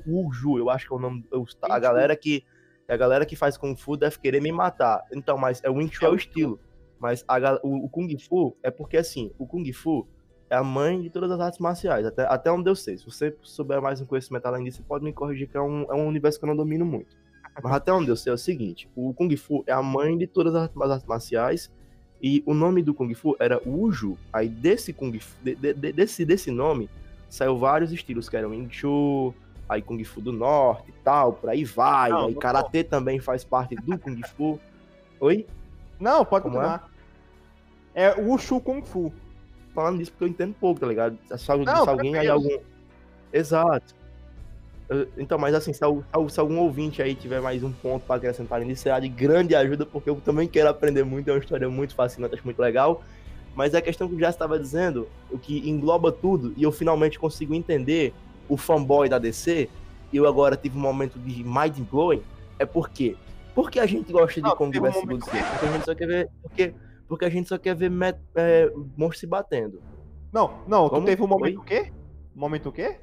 [0.07, 1.25] Uju, eu acho que é o nome,
[1.63, 2.45] a galera que
[2.87, 5.03] a galera que faz Kung Fu deve querer me matar.
[5.11, 6.61] Então, mas é o Wing Chun é o estilo.
[6.99, 10.07] Mas a o, o Kung Fu é porque assim, o Kung Fu
[10.55, 12.97] é a mãe de todas as artes marciais, até, até onde eu sei.
[12.97, 15.83] Se você souber mais um conhecimento além disso, você pode me corrigir que é um,
[15.91, 17.17] é um universo que eu não domino muito.
[17.63, 20.27] Mas até onde eu sei é o seguinte, o Kung Fu é a mãe de
[20.27, 21.73] todas as artes marciais
[22.23, 24.17] e o nome do Kung Fu era Uju.
[24.33, 26.89] Aí desse Kung Fu, de- de- de- desse, desse nome,
[27.29, 29.33] saiu vários estilos, que eram Wing Chun,
[29.69, 32.11] aí Kung Fu do Norte e tal, por aí vai.
[32.11, 34.61] Não, aí não Karatê também faz parte do Kung Fu.
[35.19, 35.47] Oi?
[35.99, 36.89] Não, pode Como continuar.
[37.93, 39.13] É o Wushu Kung Fu.
[39.75, 41.19] Falando disso porque eu entendo pouco, tá ligado?
[41.37, 42.59] Se, alguém- Não, se alguém aí algum.
[43.33, 43.95] Exato.
[45.17, 48.05] Então, mas assim, se, al- se al- se algum ouvinte aí tiver mais um ponto
[48.07, 51.39] pra acrescentar nisso, será de grande ajuda, porque eu também quero aprender muito, é uma
[51.39, 53.03] história muito fascinante, acho muito legal.
[53.57, 56.71] Mas é a questão que eu já estava dizendo, o que engloba tudo, e eu
[56.71, 58.13] finalmente consigo entender
[58.49, 59.71] o fanboy da DC,
[60.13, 62.23] e eu agora tive um momento de mind blowing,
[62.59, 63.17] é porque
[63.55, 65.45] porque a gente gosta de Kong vs Godzilla?
[65.53, 66.29] Porque a gente só quer ver.
[66.43, 66.75] Porque,
[67.09, 69.81] porque a gente só quer ver met, é, monstros se batendo.
[70.33, 71.03] Não, não, Como?
[71.03, 71.63] tu teve um momento Oi?
[71.63, 71.93] o quê?
[72.37, 72.99] Um momento o quê?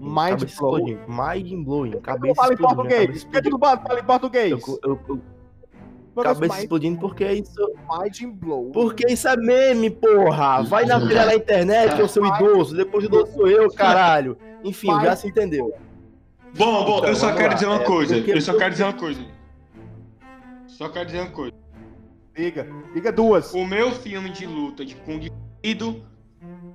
[0.00, 1.00] Mind cabeça explodindo.
[1.08, 1.90] Mind blowing.
[1.92, 3.12] Que tu Cabeça fala em explodindo.
[3.20, 4.50] Por que tu não fala em português?
[4.50, 7.72] Eu- eu- eu- cabeça explodindo porque isso.
[7.88, 8.70] Mind blow.
[8.72, 10.62] Porque isso é meme, porra!
[10.64, 14.36] Vai na trilha na internet, eu sou idoso, depois do idoso sou eu, caralho.
[14.64, 15.72] Enfim, já se entendeu.
[16.58, 17.54] Bom, bom, Então, eu só quero lá.
[17.54, 18.14] dizer uma É, coisa.
[18.16, 19.20] porque- Eu só quero dizer uma coisa.
[20.66, 21.52] Só quero dizer uma coisa.
[22.34, 23.52] Diga, diga duas.
[23.52, 26.02] O meu filme de luta de Kung Fu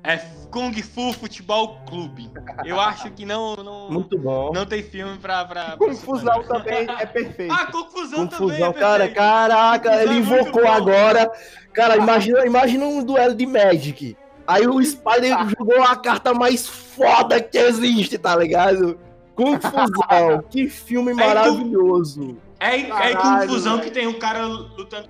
[0.04, 0.18] É
[0.52, 2.30] Kung Fu Futebol Clube.
[2.64, 4.52] Eu acho que não, não, Muito bom.
[4.54, 5.44] não tem filme pra.
[5.46, 6.64] pra pra Confusão superar.
[6.64, 7.52] também é perfeito.
[7.54, 8.48] Ah, Confusão, também.
[8.50, 9.16] Confusão, é cara, perfeito.
[9.16, 10.72] caraca, Confusão ele é invocou bom.
[10.72, 11.32] agora.
[11.74, 14.16] Cara, imagina, imagina um duelo de Magic.
[14.46, 18.98] Aí o Spider jogou a carta mais foda que existe, tá ligado?
[19.36, 22.38] Confusão, que filme tu- maravilhoso.
[22.60, 23.84] É, é Caralho, Confusão velho.
[23.88, 25.10] que tem um cara lutando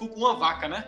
[0.00, 0.84] Fu com uma vaca, né?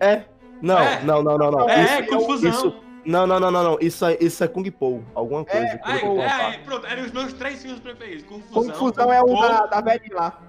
[0.00, 0.22] É?
[0.60, 1.00] Não, É.
[1.04, 1.70] não, não, não, não.
[1.70, 2.50] É, Isso- é Confusão.
[2.50, 2.74] isso-
[3.06, 3.78] não, não, não, não, não.
[3.80, 5.78] Isso, é- isso é Kung Po, alguma coisa.
[5.84, 6.42] Ah, Kung é, tá?
[6.54, 8.24] é, pronto, eram os meus três filmes preferidos.
[8.24, 10.40] Confusão, Confusão é o da, da velha lá.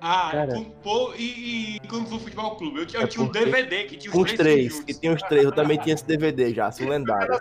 [0.00, 0.54] Ah, Cara.
[0.54, 2.80] Kung Po e, e Kung Fu Futebol Clube.
[2.80, 5.10] Eu, tinha- eu É tinha um DVD que tinha os os três, três, que tem
[5.10, 5.44] os três.
[5.44, 7.38] Eu também tinha esse DVD já, assim, lendário.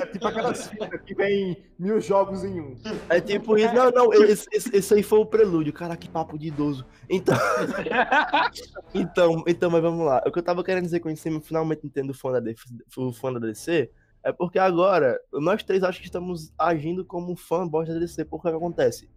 [0.00, 2.76] É tipo aquelas fitas que vem mil jogos em um.
[3.08, 3.74] É tipo isso.
[3.74, 5.72] Não, não, esse, esse, esse aí foi o prelúdio.
[5.72, 6.86] Cara, que papo de idoso.
[7.10, 7.36] Então,
[8.94, 10.22] então, então, mas vamos lá.
[10.26, 12.64] O que eu tava querendo dizer com isso, finalmente entendo o fã da, DC,
[12.96, 13.90] o fã da DC,
[14.24, 18.24] é porque agora, nós três acho que estamos agindo como fã bosta da DC.
[18.24, 19.08] Porque o que acontece?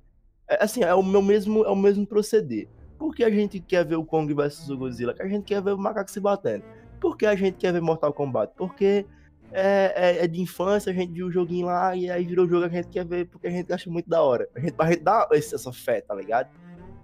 [0.48, 2.68] É, assim, é o meu mesmo, é o mesmo proceder.
[3.02, 5.12] Por que a gente quer ver o Kong versus o Godzilla?
[5.12, 6.64] Que a gente quer ver o macaco se batendo.
[7.00, 8.54] Por que a gente quer ver Mortal Kombat?
[8.56, 9.08] Porque
[9.52, 12.48] é, é- é de infância, a gente viu o joguinho lá e aí virou o
[12.48, 14.48] jogo que a gente quer ver porque a gente acha muito da hora.
[14.56, 16.48] A gente, a gente dá esse- essa fé, tá ligado?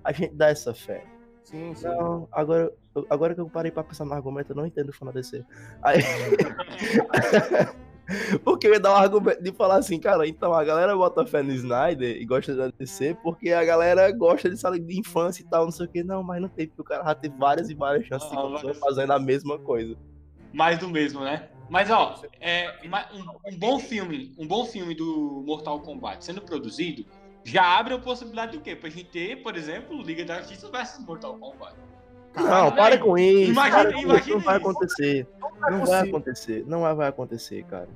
[0.04, 1.04] A gente dá essa fé.
[1.44, 1.88] Sim, sim.
[1.88, 2.72] Então, agora,
[3.10, 5.44] agora que eu parei pra pensar no argumento, eu não entendo o fã da DC.
[5.82, 5.98] Aí...
[8.44, 11.42] porque eu ia dar um argumento de falar assim, cara, então a galera bota fé
[11.44, 15.46] no Snyder e gosta da DC porque a galera gosta de sala de infância e
[15.46, 16.04] tal, não sei o que.
[16.04, 18.42] Não, mas não tem, porque o cara já teve várias e várias chances de Ah,
[18.42, 18.80] continuar várias.
[18.80, 19.96] fazendo a mesma coisa.
[20.54, 21.50] Mais do mesmo, né?
[21.70, 22.74] Mas ó, é,
[23.14, 27.06] um, um bom filme, um bom filme do Mortal Kombat sendo produzido,
[27.44, 28.76] já abre a possibilidade do quê?
[28.76, 31.76] Pra gente ter, por exemplo, Liga da Justiça versus Mortal Kombat.
[32.38, 33.52] Não, para com isso.
[33.52, 35.28] Imagina- para com isso, imagina não vai acontecer.
[35.70, 36.64] Não vai acontecer.
[36.68, 37.88] Não vai- vai acontecer, cara.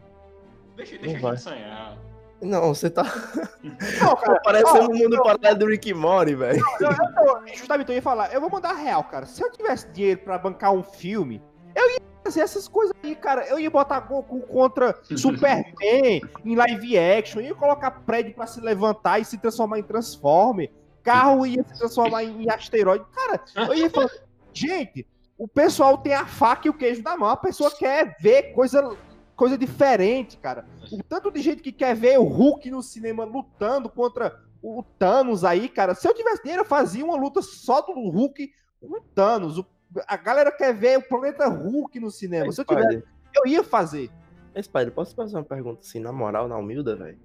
[0.75, 1.31] Deixa, Não deixa a vai.
[1.31, 1.97] gente sonhar.
[2.41, 6.59] Não, você tá Não, cara, parecendo ó, o mundo paralelo do Rick Morty, velho.
[6.79, 9.27] eu, eu, eu, justamente eu ia falar, eu vou mandar a real, cara.
[9.27, 11.39] Se eu tivesse dinheiro pra bancar um filme,
[11.75, 13.45] eu ia fazer essas coisas aí, cara.
[13.45, 18.59] Eu ia botar Goku contra Superman em live action, eu ia colocar prédio pra se
[18.59, 20.71] levantar e se transformar em Transformer.
[21.03, 23.05] Carro ia se transformar em, asteroide.
[23.15, 24.09] Cara, eu ia falar,
[24.53, 27.29] gente, o pessoal tem a faca e o queijo na mão.
[27.29, 28.95] A pessoa quer ver coisa,
[29.35, 30.65] coisa diferente, cara.
[30.91, 35.43] O tanto de gente que quer ver o Hulk no cinema lutando contra o Thanos
[35.43, 35.95] aí, cara.
[35.95, 39.57] Se eu tivesse dinheiro, eu fazia uma luta só do Hulk com o Thanos.
[39.57, 39.65] O-
[40.07, 42.51] a galera quer ver o planeta Hulk no cinema.
[42.51, 43.03] Se eu tivesse,
[43.35, 44.09] eu ia fazer.
[44.53, 47.17] Ei, Spider, posso fazer uma pergunta assim, na moral, na humilda, velho?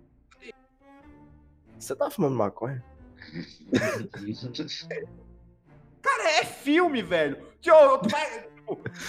[1.78, 2.82] Você tá fumando maconha?
[6.06, 7.38] Cara, é filme, velho.
[7.60, 8.48] Tio, tu vai.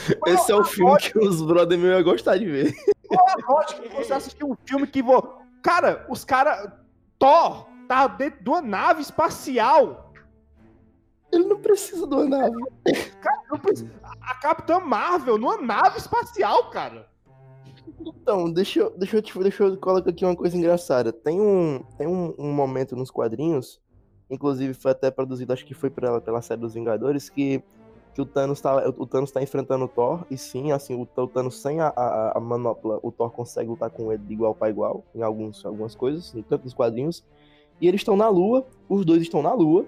[0.06, 2.74] tipo, Esse é o filme lógica- que os brother meus iam gostar de ver.
[3.08, 5.02] Qual a lógica de você assistir um filme que.
[5.02, 5.40] Vo...
[5.64, 6.72] Cara, os caras.
[7.20, 10.14] Thor tá dentro de uma nave espacial.
[11.32, 12.56] Ele não precisa do nave.
[13.50, 17.10] Não precisa- A Capitã Marvel numa nave espacial, cara.
[18.00, 21.12] Então, deixa eu, deixa eu, te, deixa eu colocar aqui uma coisa engraçada.
[21.12, 23.82] Tem um, tem um, um momento nos quadrinhos,
[24.30, 27.64] inclusive foi até produzido, acho que foi pela, pela série dos Vingadores, que,
[28.14, 31.28] que o, Thanos tá, o Thanos tá enfrentando o Thor, e sim, assim, o, o
[31.28, 34.70] Thanos sem a, a, a manopla, o Thor consegue lutar com ele de igual para
[34.70, 37.24] igual, em alguns, algumas coisas, tanto nos quadrinhos.
[37.80, 39.86] E eles estão na Lua, os dois estão na Lua,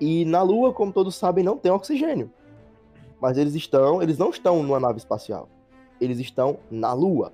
[0.00, 2.30] e na Lua, como todos sabem, não tem oxigênio.
[3.20, 5.48] Mas eles estão, eles não estão numa nave espacial
[6.04, 7.32] eles estão na Lua,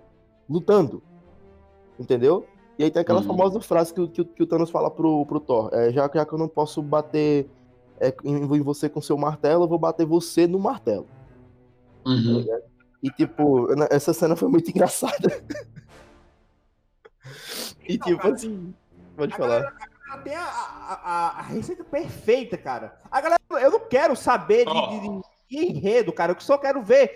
[0.48, 1.02] lutando.
[1.98, 2.46] Entendeu?
[2.78, 3.26] E aí tem aquela Uhum.
[3.26, 6.24] famosa frase que, o- que, que o Thanos fala pro, pro Thor: é, já, já
[6.24, 7.48] que eu não posso bater
[8.00, 11.06] é, em, em você com seu martelo, eu vou bater você no martelo.
[12.06, 12.46] Uhum.
[13.02, 15.42] E tipo, essa cena foi muito engraçada.
[17.88, 18.74] e Então, tipo cara, assim,
[19.16, 19.74] pode a falar.
[20.10, 22.98] Ela tem a, a, a- a receita perfeita, cara.
[23.10, 26.32] A galera, eu não quero saber de, de- de- de enredo, cara.
[26.32, 27.10] Eu só quero ver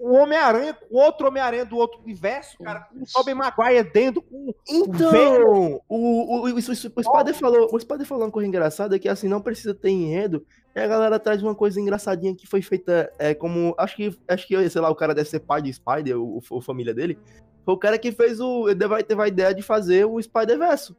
[0.00, 4.52] o Homem-Aranha com outro Homem-Aranha do outro universo, cara, com o Tobey Maguire dentro, com
[4.68, 8.98] Então, o, o, o, isso- isso- o Spider falou, o Spider falou uma coisa engraçada
[8.98, 10.44] que assim, não precisa ter enredo.
[10.74, 13.74] E a galera traz uma coisa engraçadinha que foi feita é, como.
[13.76, 16.60] Acho que, acho que, sei lá, o cara deve ser pai de Spider, o, o,
[16.60, 17.18] família dele.
[17.64, 18.68] Foi o cara que fez o.
[18.68, 20.96] Ele vai teve a ideia de fazer o Spider-Verso.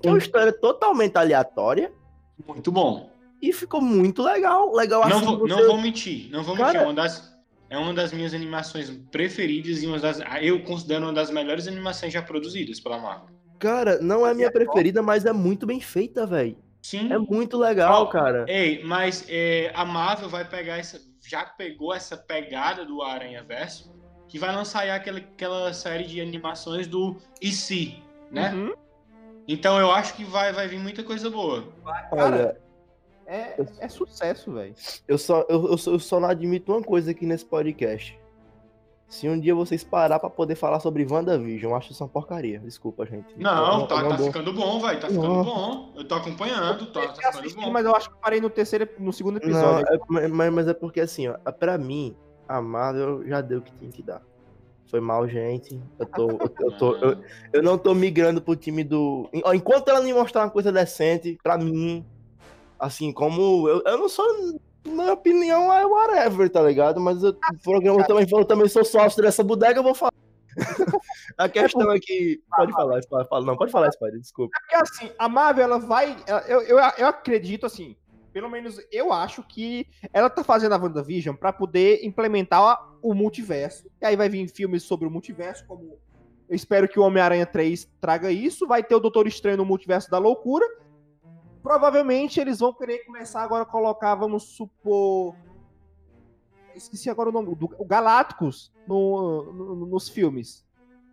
[0.00, 1.92] Que é uma história totalmente aleatória
[2.48, 3.11] Muito bom.
[3.42, 4.72] E ficou muito legal.
[4.72, 5.26] Legal Não assim.
[5.26, 6.72] vou, você- não vou mentir, não vou mentir.
[6.72, 7.36] Cara- É uma, das,
[7.68, 10.20] é uma das minhas animações preferidas e uma das.
[10.40, 13.28] Eu considero uma das melhores animações já produzidas pela Marvel.
[13.58, 16.56] Cara, não é a minha preferida, mas é muito bem feita, velho.
[16.82, 17.12] Sim.
[17.12, 18.44] É muito legal, Ó, cara.
[18.48, 21.00] Ei, mas é, a Marvel vai pegar essa.
[21.24, 23.92] Já pegou essa pegada do Aranha Verso,
[24.28, 28.02] que vai lançar aí aquela, aquela série de animações do IC,
[28.32, 28.52] né?
[28.52, 28.72] Uhum.
[29.46, 31.64] Então eu acho que vai, vai vir muita coisa boa.
[32.10, 32.56] Olha,
[33.26, 34.74] É, é sucesso, velho.
[35.08, 38.18] eu só, eu, eu, só, eu só não admito uma coisa aqui nesse podcast.
[39.08, 42.58] Se um dia vocês parar pra poder falar sobre WandaVision, eu acho isso uma porcaria.
[42.60, 43.26] Desculpa, gente.
[43.36, 44.98] Não, Eu- tá, eu tá ficando bom, vai.
[44.98, 45.44] Tá ficando Não.
[45.44, 45.92] bom.
[45.94, 47.70] Eu tô acompanhando, tá, tá ficando assisti, bom.
[47.70, 49.86] mas eu acho que parei no terceiro, no segundo Não, episódio.
[49.94, 52.16] é- mas- mas, é porque assim, ó, pra mim,
[52.48, 54.22] a Marvel já deu o que tinha que dar.
[54.86, 55.78] Foi mal, gente.
[55.98, 56.30] Eu tô.
[56.30, 57.16] Eu, eu tô eu,
[57.52, 59.28] eu não tô migrando pro time do.
[59.54, 62.04] Enquanto ela me mostrar uma coisa decente, pra mim,
[62.82, 63.68] assim, como.
[63.68, 64.26] Eu, eu não sou.
[64.84, 67.00] Na minha opinião, é whatever, tá ligado?
[67.00, 70.12] Mas eu, o programa também, eu também sou sócio dessa bodega, eu vou falar.
[71.38, 72.42] a questão é que.
[72.54, 73.46] Pode falar, fala.
[73.46, 74.52] Não, pode falar, Spider, desculpa.
[74.60, 76.16] Porque assim, a Marvel, ela vai.
[76.48, 77.96] Eu, eu, eu acredito, assim,
[78.32, 83.88] pelo menos eu acho que ela tá fazendo a WandaVision pra poder implementar o multiverso.
[84.00, 85.96] E aí vai vir filmes sobre o multiverso, como.
[86.48, 88.66] Eu espero que o Homem-Aranha 3 traga isso.
[88.66, 90.66] Vai ter o Doutor Estranho no Multiverso da Loucura.
[91.62, 95.34] Provavelmente eles vão querer começar agora a colocar, vamos supor.
[96.74, 97.54] Esqueci agora o nome.
[97.54, 100.64] Do, o Galácticos no- no- nos filmes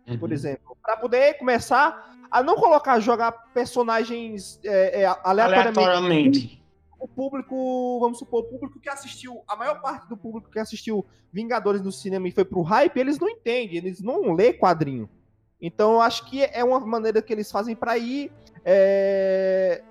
[0.08, 0.18] Uhum.
[0.18, 5.78] por exemplo, Pra poder começar a não colocar jogar personagens é, é, aleatoriamente.
[5.78, 6.64] Aleatoriamente.
[6.98, 11.04] O público, vamos supor, o público que assistiu, a maior parte do público que assistiu
[11.32, 15.08] Vingadores no cinema e foi pro hype, eles não entendem, eles não lê quadrinho.
[15.60, 18.32] Então eu acho que é uma maneira que eles fazem pra ir,
[18.64, 19.82] é,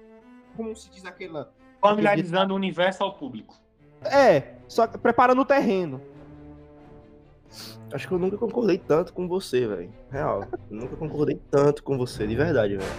[0.60, 3.56] como se diz aquela, Familiarizando o universo ao público.
[4.04, 6.02] é, só que preparando o terreno.
[7.94, 9.92] Acho que eu nunca concordei tanto com você, velho.
[10.12, 10.44] Real.
[10.70, 12.92] Eu nunca concordei tanto com você, de verdade, velho.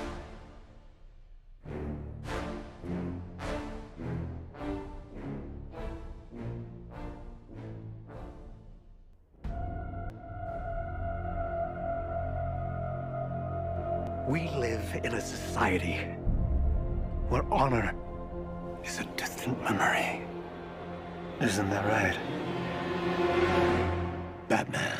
[14.26, 16.19] We live in a society
[17.30, 17.94] where honor
[18.84, 20.20] is a distant memory.
[21.40, 22.18] Isn't that right?
[24.48, 24.98] Batman.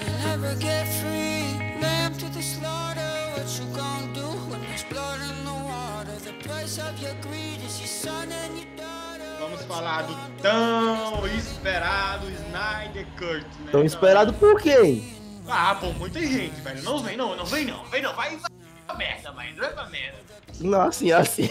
[0.00, 1.56] You never get free.
[1.80, 3.00] Lamb to the slaughter.
[3.34, 6.16] What you gonna do when there's blood in the water?
[6.28, 9.24] The price of your greed is your son and your daughter.
[9.40, 13.72] Vamos falar do tão esperado Snyder Cut, né?
[13.72, 15.16] Tão esperado por quem?
[15.48, 16.82] Ah, pô, muita gente, velho.
[16.82, 17.82] Não vem, não, não vem, não.
[17.86, 18.14] Vem, não.
[18.14, 18.57] Vai, vai
[18.98, 19.52] merda, vai.
[19.54, 20.18] Vai pra merda.
[20.60, 21.48] Não, assim, assim.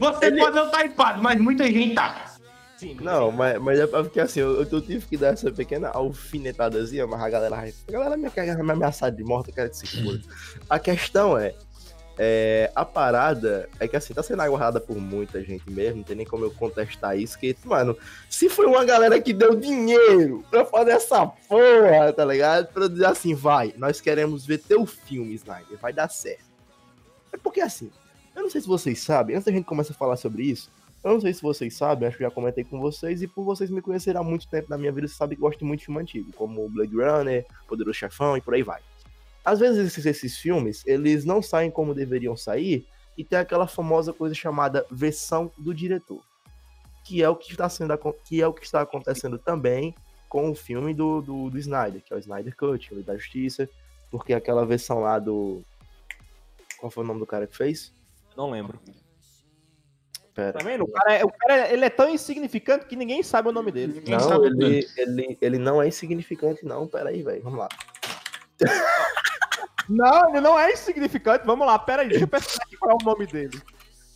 [0.00, 2.34] Você pode não estar hypado, mas muita gente tá.
[2.76, 7.06] Sim, Não, mas, mas é porque assim, eu, eu tive que dar essa pequena alfinetadazinha,
[7.06, 10.20] mas a galera, a galera me me ameaçar de morte, eu quero que se foda.
[10.68, 11.54] A questão é,
[12.18, 16.16] é, a parada é que assim, tá sendo aguardada por muita gente mesmo, não tem
[16.16, 17.96] nem como eu contestar isso, que, mano,
[18.28, 22.72] se foi uma galera que deu dinheiro pra fazer essa porra, tá ligado?
[22.72, 26.53] Pra dizer assim, vai, nós queremos ver teu filme, Snyder, vai dar certo.
[27.34, 27.90] É porque assim,
[28.34, 30.70] eu não sei se vocês sabem, antes da gente começar a falar sobre isso,
[31.02, 33.68] eu não sei se vocês sabem, acho que já comentei com vocês, e por vocês
[33.68, 36.00] me conhecerem há muito tempo na minha vida, vocês sabem que gosto muito de filme
[36.00, 38.80] antigo, como Blade Runner, Poderoso Chefão e por aí vai.
[39.44, 44.12] Às vezes esses, esses filmes, eles não saem como deveriam sair, e tem aquela famosa
[44.12, 46.22] coisa chamada versão do diretor.
[47.04, 49.94] Que é o que está sendo que é o que está acontecendo também
[50.28, 53.68] com o filme do, do, do Snyder, que é o Snyder Cut, o da Justiça,
[54.10, 55.62] porque aquela versão lá do.
[56.84, 57.94] Qual foi o nome do cara que fez?
[58.36, 58.78] Não lembro.
[60.34, 60.52] Pera.
[60.52, 60.84] Tá vendo?
[60.84, 64.02] O cara, é- o cara ele é tão insignificante que ninguém sabe o nome dele.
[64.02, 66.86] Quem Não, sabe ele, ele, ele não é insignificante, não.
[66.86, 67.42] Pera aí, velho.
[67.42, 67.68] Vamos lá.
[69.88, 71.44] Não, ele não é insignificante.
[71.44, 73.60] Vamos lá, pera aí, deixa eu pensar aqui qual é o nome dele.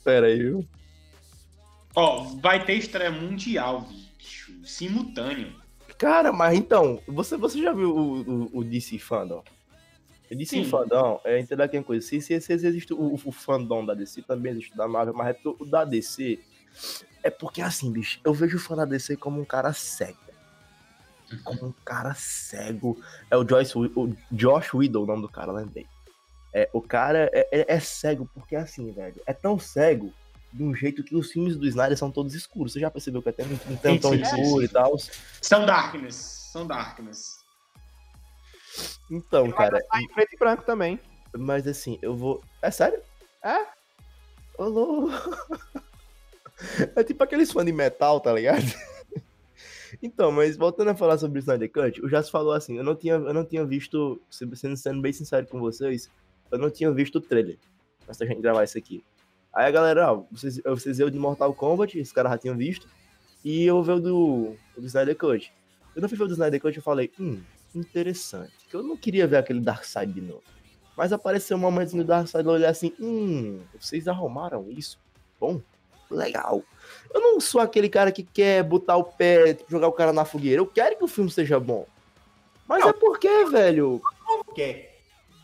[0.03, 0.67] Pera aí, viu?
[1.95, 3.83] Ó, vai ter estreia mundial,
[4.17, 4.53] bicho.
[4.65, 5.55] Simultâneo.
[5.99, 9.43] Cara, mas então, você, você já viu o, o, o DC Fandom?
[10.35, 10.65] DC Sim.
[10.65, 12.07] Fandom é entender aqui uma coisa.
[12.07, 15.35] Se, se, se existe o, o fandom da DC, também existe o da Marvel, mas
[15.35, 16.39] é o da DC
[17.23, 20.19] é porque assim, bicho, eu vejo o fã da DC como um cara cego.
[21.45, 22.99] Como um cara cego.
[23.31, 25.87] É o, Joyce, o Josh Widow, o nome do cara, lembrei.
[26.55, 29.21] É, o cara é, é- é cego porque assim, velho.
[29.27, 30.13] É tão cego
[30.53, 32.73] de um jeito que os filmes do Snyder são todos escuros.
[32.73, 34.97] Você já percebeu que até não tem sim, escuro e tal?
[35.43, 36.15] São Darkness.
[36.51, 37.38] São Darkness.
[39.11, 41.01] Então, cara, Tá em preto e branco também.
[41.37, 42.43] mas assim, eu vou.
[42.63, 43.01] É sério?
[43.43, 43.67] É?
[44.59, 45.09] Alô?
[46.97, 48.63] É tipo aqueles fãs de metal, tá ligado?
[50.03, 52.95] Então, mas voltando a falar sobre o Snyder Cut, o Jass falou assim, eu não
[52.95, 56.11] tinha, eu não tinha visto, sendo, sendo bem sincero com vocês,
[56.53, 57.57] eu não tinha visto o trailer
[58.07, 59.03] antes da gente gravar isso aqui.
[59.53, 62.87] Aí a galera, ó, vocês, vocês viram de Mortal Kombat, esse cara já tinham visto,
[63.43, 65.51] e eu vou ver o do, o do Snyder Cut.
[65.97, 67.41] Eu fui ver o do Snyder Cut, eu falei, hum,
[67.79, 68.53] interessante.
[68.69, 70.43] Que eu não queria ver aquele Darkseid de novo.
[70.97, 74.99] Mas apareceu um momento no Darkseid eu olhei assim, hum, vocês arrumaram isso?
[75.41, 75.61] Bom,
[76.11, 76.63] legal.
[77.13, 80.25] Eu não sou aquele cara que quer botar o pé, tipo, jogar o cara na
[80.25, 80.61] fogueira.
[80.61, 81.87] Eu quero que o filme seja bom.
[82.67, 84.01] Mas é porque, velho,
[84.55, 84.99] Quer.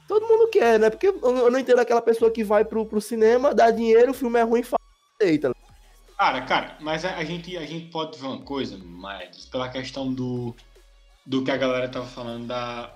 [0.07, 0.91] todo mundo quer, né?
[0.91, 4.39] Porque eu não entendo aquela pessoa que vai pro, pro cinema, dá dinheiro, o filme
[4.39, 4.83] é ruim, fala,
[5.21, 5.55] eita.
[6.19, 10.13] Cara, cara, mas a, a gente, a gente pode ver uma coisa, mas pela questão
[10.13, 10.55] do,
[11.27, 12.93] do que a galera tava falando da,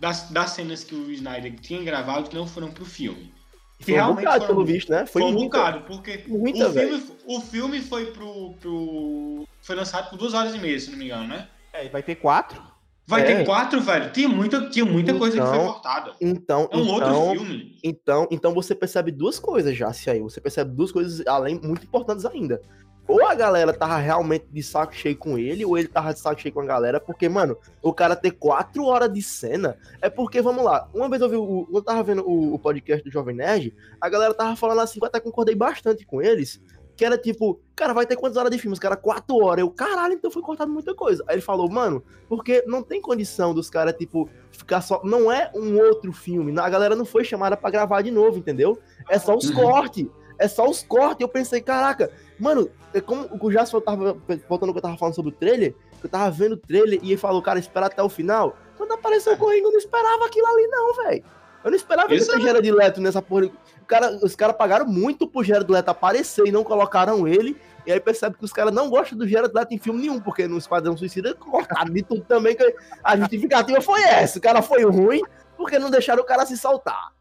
[0.00, 3.32] das, das cenas que o Snyder tinha gravado que não foram pro filme.
[3.80, 5.06] Foi um bocado, foram- pelo visto, né?
[5.06, 9.46] Foi, um muita- bocado, porque muita, o, filme, o filme foi pro, pro.
[9.62, 11.48] Foi lançado por duas horas e meia, se não me engano, né?
[11.72, 12.60] É, e vai ter quatro.
[13.06, 13.24] Vai É.
[13.36, 14.10] ter quatro, velho.
[14.12, 16.12] Tinha muita, tinha muita coisa que foi Então, cortada.
[16.20, 17.78] Então, É um então, outro filme.
[17.82, 20.20] Então, então você percebe duas coisas já, se aí.
[20.20, 22.60] Você percebe duas coisas além muito importantes ainda.
[23.08, 26.40] Ou a galera tava realmente de saco cheio com ele, ou ele tava de saco
[26.40, 30.42] cheio com a galera, porque, mano, o cara ter quatro horas de cena é porque,
[30.42, 31.66] vamos lá, uma vez eu vi o.
[31.72, 35.06] Eu tava vendo o, o podcast do Jovem Nerd, a galera tava falando assim, eu
[35.06, 36.60] até concordei bastante com eles,
[36.94, 38.72] que era tipo, cara, vai ter quantas horas de filme?
[38.74, 39.60] Os caras, quatro horas.
[39.62, 41.24] Eu, caralho, então foi cortado muita coisa.
[41.28, 45.00] Aí ele falou, mano, porque não tem condição dos caras, tipo, ficar só.
[45.04, 46.52] Não é um outro filme.
[46.60, 48.78] A galera não foi chamada pra gravar de novo, entendeu?
[49.08, 49.54] É só os Uhum.
[49.54, 50.06] cortes.
[50.40, 51.20] É só os cortes.
[51.20, 54.16] Eu pensei, caraca, mano, é como o Jasper tava.
[54.48, 56.98] Voltando ao que eu tava falando sobre o trailer, que eu tava vendo o trailer
[57.02, 58.56] e ele falou, cara, espera até o final.
[58.76, 61.24] Quando apareceu o Coringa, eu não esperava aquilo ali, não, velho.
[61.64, 62.38] Eu não esperava que Exato.
[62.38, 63.46] ter Gerard Leto nessa porra.
[63.82, 67.56] O cara, os caras pagaram muito pro Gerard Leto aparecer e não colocaram ele.
[67.84, 70.46] E aí percebe que os caras não gostam do Gerard Leto em filme nenhum, porque
[70.46, 72.54] no Esquadrão Suicida cortaram de tudo também.
[72.54, 74.38] Que a justificativa foi essa.
[74.38, 75.20] O cara foi ruim
[75.56, 77.12] porque não deixaram o cara se soltar.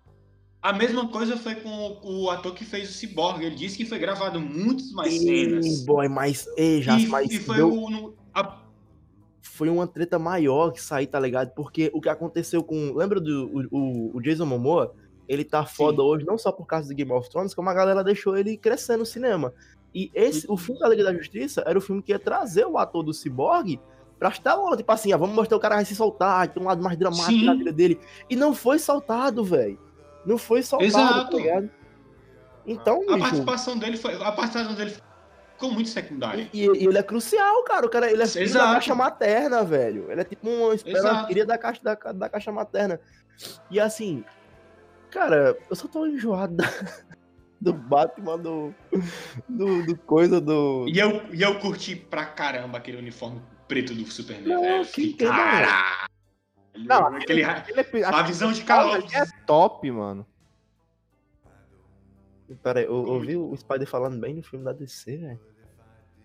[0.61, 3.43] A mesma coisa foi com o, ator que fez o Cyborg.
[3.43, 5.65] Ele disse que foi gravado muitas mais cenas.
[5.65, 7.89] Ih, boy, mas, ei, já, E, mas e foi deu- o.
[7.89, 8.63] no- a-
[9.41, 11.51] foi uma treta maior que sair, tá ligado?
[11.53, 12.93] Porque o que aconteceu com.
[12.95, 14.93] Lembra do o, o- Jason Momoa?
[15.27, 18.03] Ele tá foda hoje, não só por causa do Game of Thrones, como a galera
[18.03, 19.53] deixou ele crescer no cinema.
[19.93, 22.77] E esse, o filme da Liga da Justiça era o filme que ia trazer o
[22.77, 23.79] ator do Cyborg
[24.17, 24.77] pra telonas.
[24.77, 27.29] Tipo assim, ah, vamos mostrar o cara vai se soltar, tem um lado mais dramático
[27.31, 27.45] Sim.
[27.45, 27.99] na vida dele.
[28.29, 29.77] E não foi soltado, velho.
[30.27, 31.31] Não foi soltado, Exato.
[31.31, 31.69] tá ligado?
[32.65, 34.13] Então, A bicho, participação dele foi.
[34.15, 34.93] A participação dele
[35.53, 36.49] ficou muito secundária.
[36.53, 37.85] E, e ele é crucial, cara.
[37.85, 40.11] O cara ele é filho da caixa materna, velho.
[40.11, 42.99] Ele é tipo uma esperança da caixa, da, da caixa materna.
[43.71, 44.25] E assim,
[45.09, 46.65] cara, eu só tô enjoado da-
[47.61, 48.75] do Batman, do,
[49.47, 50.85] do, do coisa do.
[50.89, 54.85] E eu, e eu curti pra caramba aquele uniforme preto do Superman, Não, velho.
[54.87, 55.31] que que não.
[56.85, 59.03] Não, aquele, Ele é, a visão de calor.
[59.13, 60.25] é top, mano.
[62.63, 65.39] Pera aí, eu ouvi o Spider falando bem no filme da DC, velho.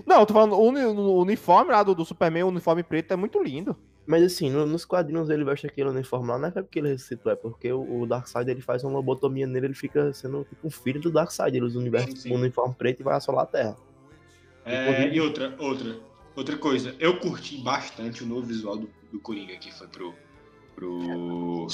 [0.07, 3.13] Não, eu tô falando, o uni- o uniforme lá do, do Superman, o uniforme preto
[3.13, 3.77] é muito lindo.
[4.07, 7.31] Mas assim, no- nos quadrinhos ele veste aquele uniforme lá, não é porque ele ressuscitou,
[7.31, 10.71] é porque o, o Darkseid ele faz uma lobotomia nele, ele fica sendo tipo um
[10.71, 12.33] filho do Darkseid, ele usa o universo Sim, sim.
[12.33, 13.77] um uniforme preto e vai assolar a Terra.
[14.65, 16.01] É, e outra, outra,
[16.37, 20.15] outra coisa, eu curti bastante o novo visual do, do Coringa que foi pro.
[20.75, 21.67] Pro.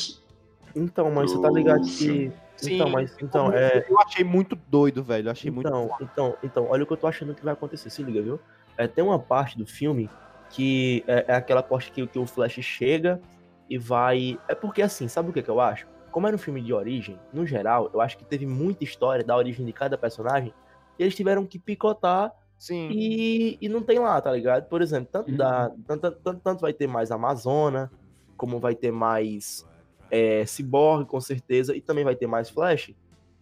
[0.74, 2.32] Então, mas você tá ligado que.
[2.57, 2.74] Sim.
[2.74, 3.86] Então, mas então, é.
[3.88, 5.28] Eu achei muito doido, velho.
[5.28, 5.68] Eu achei muito.
[5.68, 8.40] Então, então, então, olha o que eu tô achando que vai acontecer, se liga, viu?
[8.76, 10.11] É, tem uma parte do filme
[10.51, 13.20] que é, é aquela parte que, que o Flash chega
[13.68, 14.38] e vai.
[14.49, 15.86] É porque assim, sabe o que, que eu acho?
[16.11, 19.36] Como era um filme de origem, no geral, eu acho que teve muita história da
[19.36, 20.53] origem de cada personagem
[20.99, 22.88] e eles tiveram que picotar Sim.
[22.90, 24.68] e, e não tem lá, tá ligado?
[24.68, 25.36] Por exemplo, tanto, Uhum.
[25.36, 27.90] da, tanto, tanto, tanto vai ter mais Amazona,
[28.39, 29.68] como vai ter mais
[30.11, 32.95] é, Cyborg, com certeza, e também vai ter mais Flash.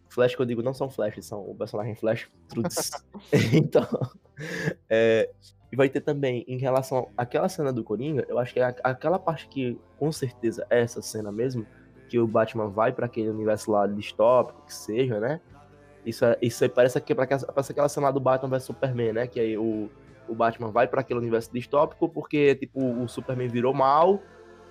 [0.09, 2.91] Flash que eu digo não são Flash, são o personagem Flash Trunks.
[3.53, 3.87] então,
[4.89, 5.31] é,
[5.71, 9.19] e vai ter também, em relação àquela cena do Coringa, eu acho que é aquela
[9.19, 11.67] parte que, com certeza, é essa cena mesmo,
[12.09, 15.41] que o Batman vai pra aquele universo lá distópico, que seja, né?
[16.05, 19.27] Isso, é- isso aí parece, que, parece aquela cena lá do Batman vs Superman, né?
[19.27, 19.91] Que aí o,
[20.29, 24.23] o Batman vai pra aquele universo distópico porque, tipo, o Superman virou mal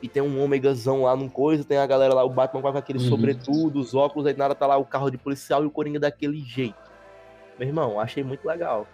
[0.01, 2.99] e tem um ômegazão lá num coisa, tem a galera lá, o Batman com aquele
[2.99, 3.09] Uhum.
[3.09, 6.39] sobretudo, os óculos, aí nada tá lá o carro de policial e o Coringa daquele
[6.43, 6.75] jeito.
[7.57, 8.87] Meu irmão, achei muito legal.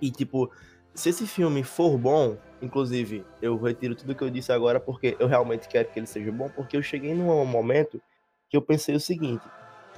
[0.00, 0.50] E, tipo,
[0.94, 5.26] se esse filme for bom, inclusive, eu retiro tudo que eu disse agora porque eu
[5.26, 8.00] realmente quero que ele seja bom, porque eu cheguei num momento
[8.48, 9.44] que eu pensei o seguinte: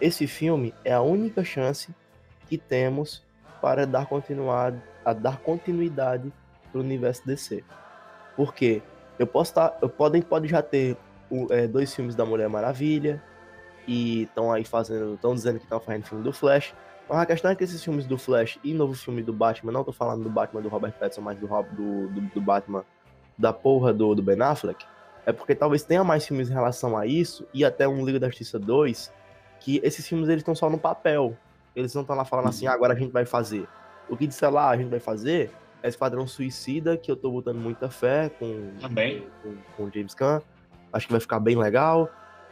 [0.00, 1.94] esse filme é a única chance
[2.48, 3.24] que temos
[3.60, 6.32] para dar continuidade, a dar continuidade
[6.70, 7.64] pro universo DC.
[8.36, 8.82] Porque
[9.18, 10.96] eu posso estar, eu podem pode já ter
[11.50, 13.22] é, dois filmes da Mulher Maravilha
[13.86, 16.74] e estão aí fazendo, estão dizendo que estão fazendo filme do Flash.
[17.08, 19.84] Mas a questão é que esses filmes do Flash e novo filme do Batman, não
[19.84, 22.84] tô falando do Batman do Robert Pattinson, mas do, do, do, do Batman
[23.36, 24.86] da porra do, do Ben Affleck,
[25.26, 28.28] é porque talvez tenha mais filmes em relação a isso, e até um Liga da
[28.28, 29.12] Justiça 2,
[29.60, 31.36] que esses filmes eles estão só no papel.
[31.74, 33.66] Eles não estão lá falando assim, ah, agora a gente vai fazer.
[34.08, 35.50] O que disser lá a gente vai fazer
[35.88, 39.26] Esquadrão Suicida, que eu tô botando muita fé com, Também.
[39.42, 40.40] com, com o James Gunn.
[40.92, 42.10] Acho que vai ficar bem legal.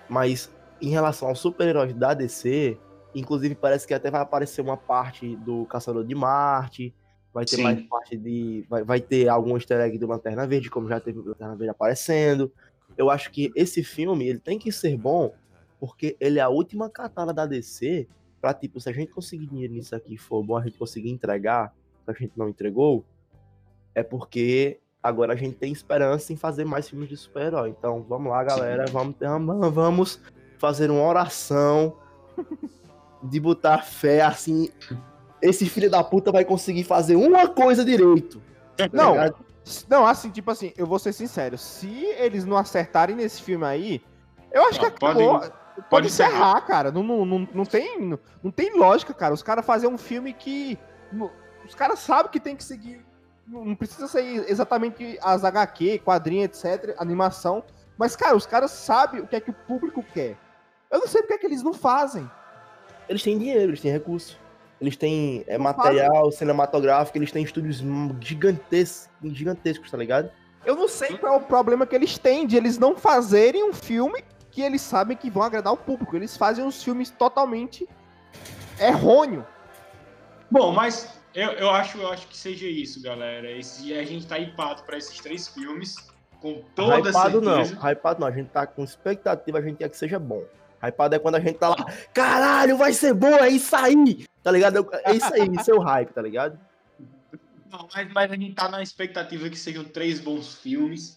[0.09, 2.77] Mas em relação aos super-heróis da DC,
[3.15, 6.95] inclusive parece que até vai aparecer uma parte do Caçador de Marte.
[7.33, 7.63] Vai ter Sim.
[7.63, 8.67] mais parte de.
[8.69, 11.71] Vai, vai ter algum easter egg do Lanterna Verde, como já teve o Lanterna Verde
[11.71, 12.53] aparecendo.
[12.97, 15.33] Eu acho que esse filme ele tem que ser bom,
[15.81, 18.07] porque ele é a última catada da DC
[18.43, 21.73] pra, tipo, se a gente conseguir dinheiro nisso aqui for bom, a gente conseguir entregar,
[22.05, 23.05] que a gente não entregou,
[23.95, 27.71] é porque agora a gente tem esperança em fazer mais filmes de super-herói.
[27.71, 30.21] Então, vamos lá, galera, vamos, vamos- vamos
[30.59, 31.97] fazer uma oração
[33.23, 34.69] de botar fé, assim,
[35.41, 38.41] esse filho da puta vai conseguir fazer uma coisa direito.
[38.77, 39.37] tá Não, ligado?
[39.89, 41.57] Não, assim, tipo assim, eu vou ser sincero.
[41.57, 41.89] Se
[42.19, 44.03] eles não acertarem nesse filme aí,
[44.53, 45.39] eu acho Não, que acabou.
[45.39, 45.53] Pode,
[45.89, 46.91] pode encerrar, cara.
[46.91, 49.33] Não, não, não, não tem, não, não tem lógica, cara.
[49.33, 50.77] Os caras fazem um filme que.
[51.65, 53.05] os caras sabem que tem que seguir.
[53.53, 57.63] Não precisa ser exatamente as HQ, quadrinho, etc., animação.
[57.99, 60.39] Mas, cara, os caras sabem o que é que o público quer.
[60.91, 62.29] Eu não sei porque é que eles não fazem.
[63.09, 64.39] Eles têm dinheiro, eles têm recurso.
[64.81, 67.85] Eles têm é, material cinematográfico, eles têm estúdios
[68.21, 70.31] gigantescos, gigantescos, tá ligado?
[70.65, 73.73] Eu não sei qual é o problema que eles têm de eles não fazerem um
[73.73, 76.17] filme que eles sabem que vão agradar o público.
[76.17, 77.87] Eles fazem uns filmes totalmente
[78.81, 79.47] errôneo.
[80.51, 83.51] Bom, mas eu, eu, acho, eu acho que seja isso, galera.
[83.51, 85.97] Esse, a gente tá hypado pra esses três filmes.
[86.41, 87.75] Com toda Hypado certeza.
[87.77, 90.43] não, hypado não, a gente tá com expectativa, a gente quer que seja bom.
[90.83, 91.77] Hypado é quando a gente tá lá,
[92.13, 94.89] caralho, vai ser bom, é isso aí, tá ligado?
[95.05, 96.59] É isso aí, isso é o hype, tá ligado?
[97.71, 101.17] Não, mas, mas a gente tá na expectativa que sejam três bons filmes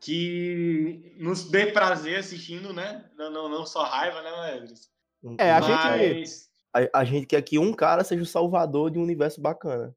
[0.00, 3.04] que nos dê prazer assistindo, né?
[3.16, 4.90] Não, não, não só raiva, né, Edris?
[5.38, 8.98] É, a Mas gente- A, a gente quer que um cara seja o salvador de
[8.98, 9.94] um universo bacana.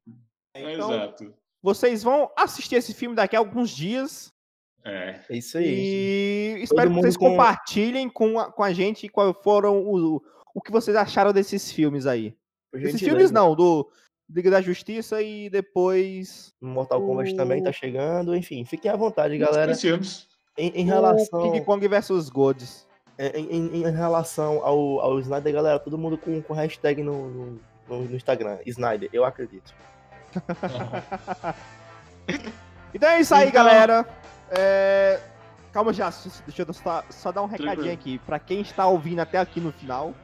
[0.54, 1.34] Então, Exato.
[1.62, 4.32] vocês vão assistir esse filme daqui a alguns dias.
[4.84, 5.20] É.
[5.28, 5.66] É isso aí.
[5.66, 10.22] E espero que mundo vocês com- compartilhem com a, com a gente qual foram o,
[10.54, 12.34] o que vocês acharam desses filmes aí.
[12.72, 13.04] Esses gentileza.
[13.04, 13.88] filmes não, do
[14.30, 19.36] Liga da Justiça e depois Mortal Kombat O- também tá chegando, enfim, fiquem à vontade,
[19.38, 19.72] galera.
[20.58, 22.85] Em, em o relação, King Kong vs Gods.
[23.18, 27.60] Em, em- em relação ao, ao Snyder, galera, todo mundo com, com hashtag no, no,
[27.88, 29.74] no- Instagram, Snyder, eu acredito.
[32.94, 34.06] Então é isso aí, Então- galera.
[34.50, 35.20] É,
[35.72, 36.08] Calma já,
[36.46, 38.18] deixa eu só, só dar um recadinho aqui.
[38.20, 40.14] Pra quem está ouvindo até aqui no final,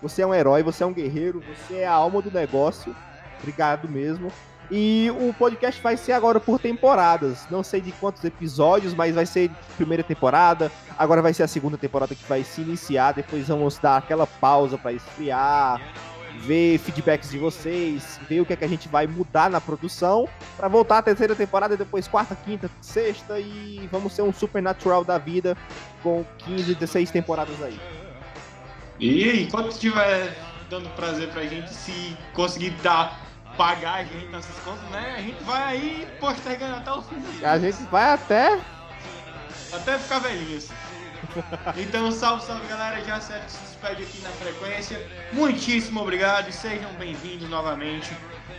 [0.00, 2.96] você é um herói, você é um guerreiro, você é a alma do negócio.
[3.40, 4.32] Obrigado mesmo.
[4.70, 7.46] E o podcast vai ser agora por temporadas.
[7.50, 10.70] Não sei de quantos episódios, mas vai ser primeira temporada.
[10.98, 13.12] Agora vai ser a segunda temporada que vai se iniciar.
[13.12, 15.80] Depois vamos dar aquela pausa para esfriar,
[16.40, 20.28] ver feedbacks de vocês, ver o que é que a gente vai mudar na produção
[20.56, 25.18] Pra voltar a terceira temporada, depois quarta, quinta, sexta e vamos ser um supernatural da
[25.18, 25.56] vida
[26.02, 27.80] com 15, 16 temporadas aí.
[29.00, 30.36] E enquanto estiver
[30.70, 33.21] dando prazer pra gente, se conseguir dar,
[33.56, 35.14] pagar a gente nessas contas, né?
[35.16, 37.16] A gente vai aí postergando até o fim.
[37.44, 38.60] A gente vai até
[39.72, 40.68] Até ficar velhinhos.
[41.76, 43.02] Então, salve, salve galera.
[43.04, 45.00] Já certo se despede aqui na frequência.
[45.32, 48.10] Muitíssimo obrigado e sejam bem-vindos novamente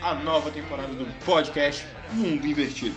[0.02, 2.96] à nova temporada do podcast Mundo Invertido.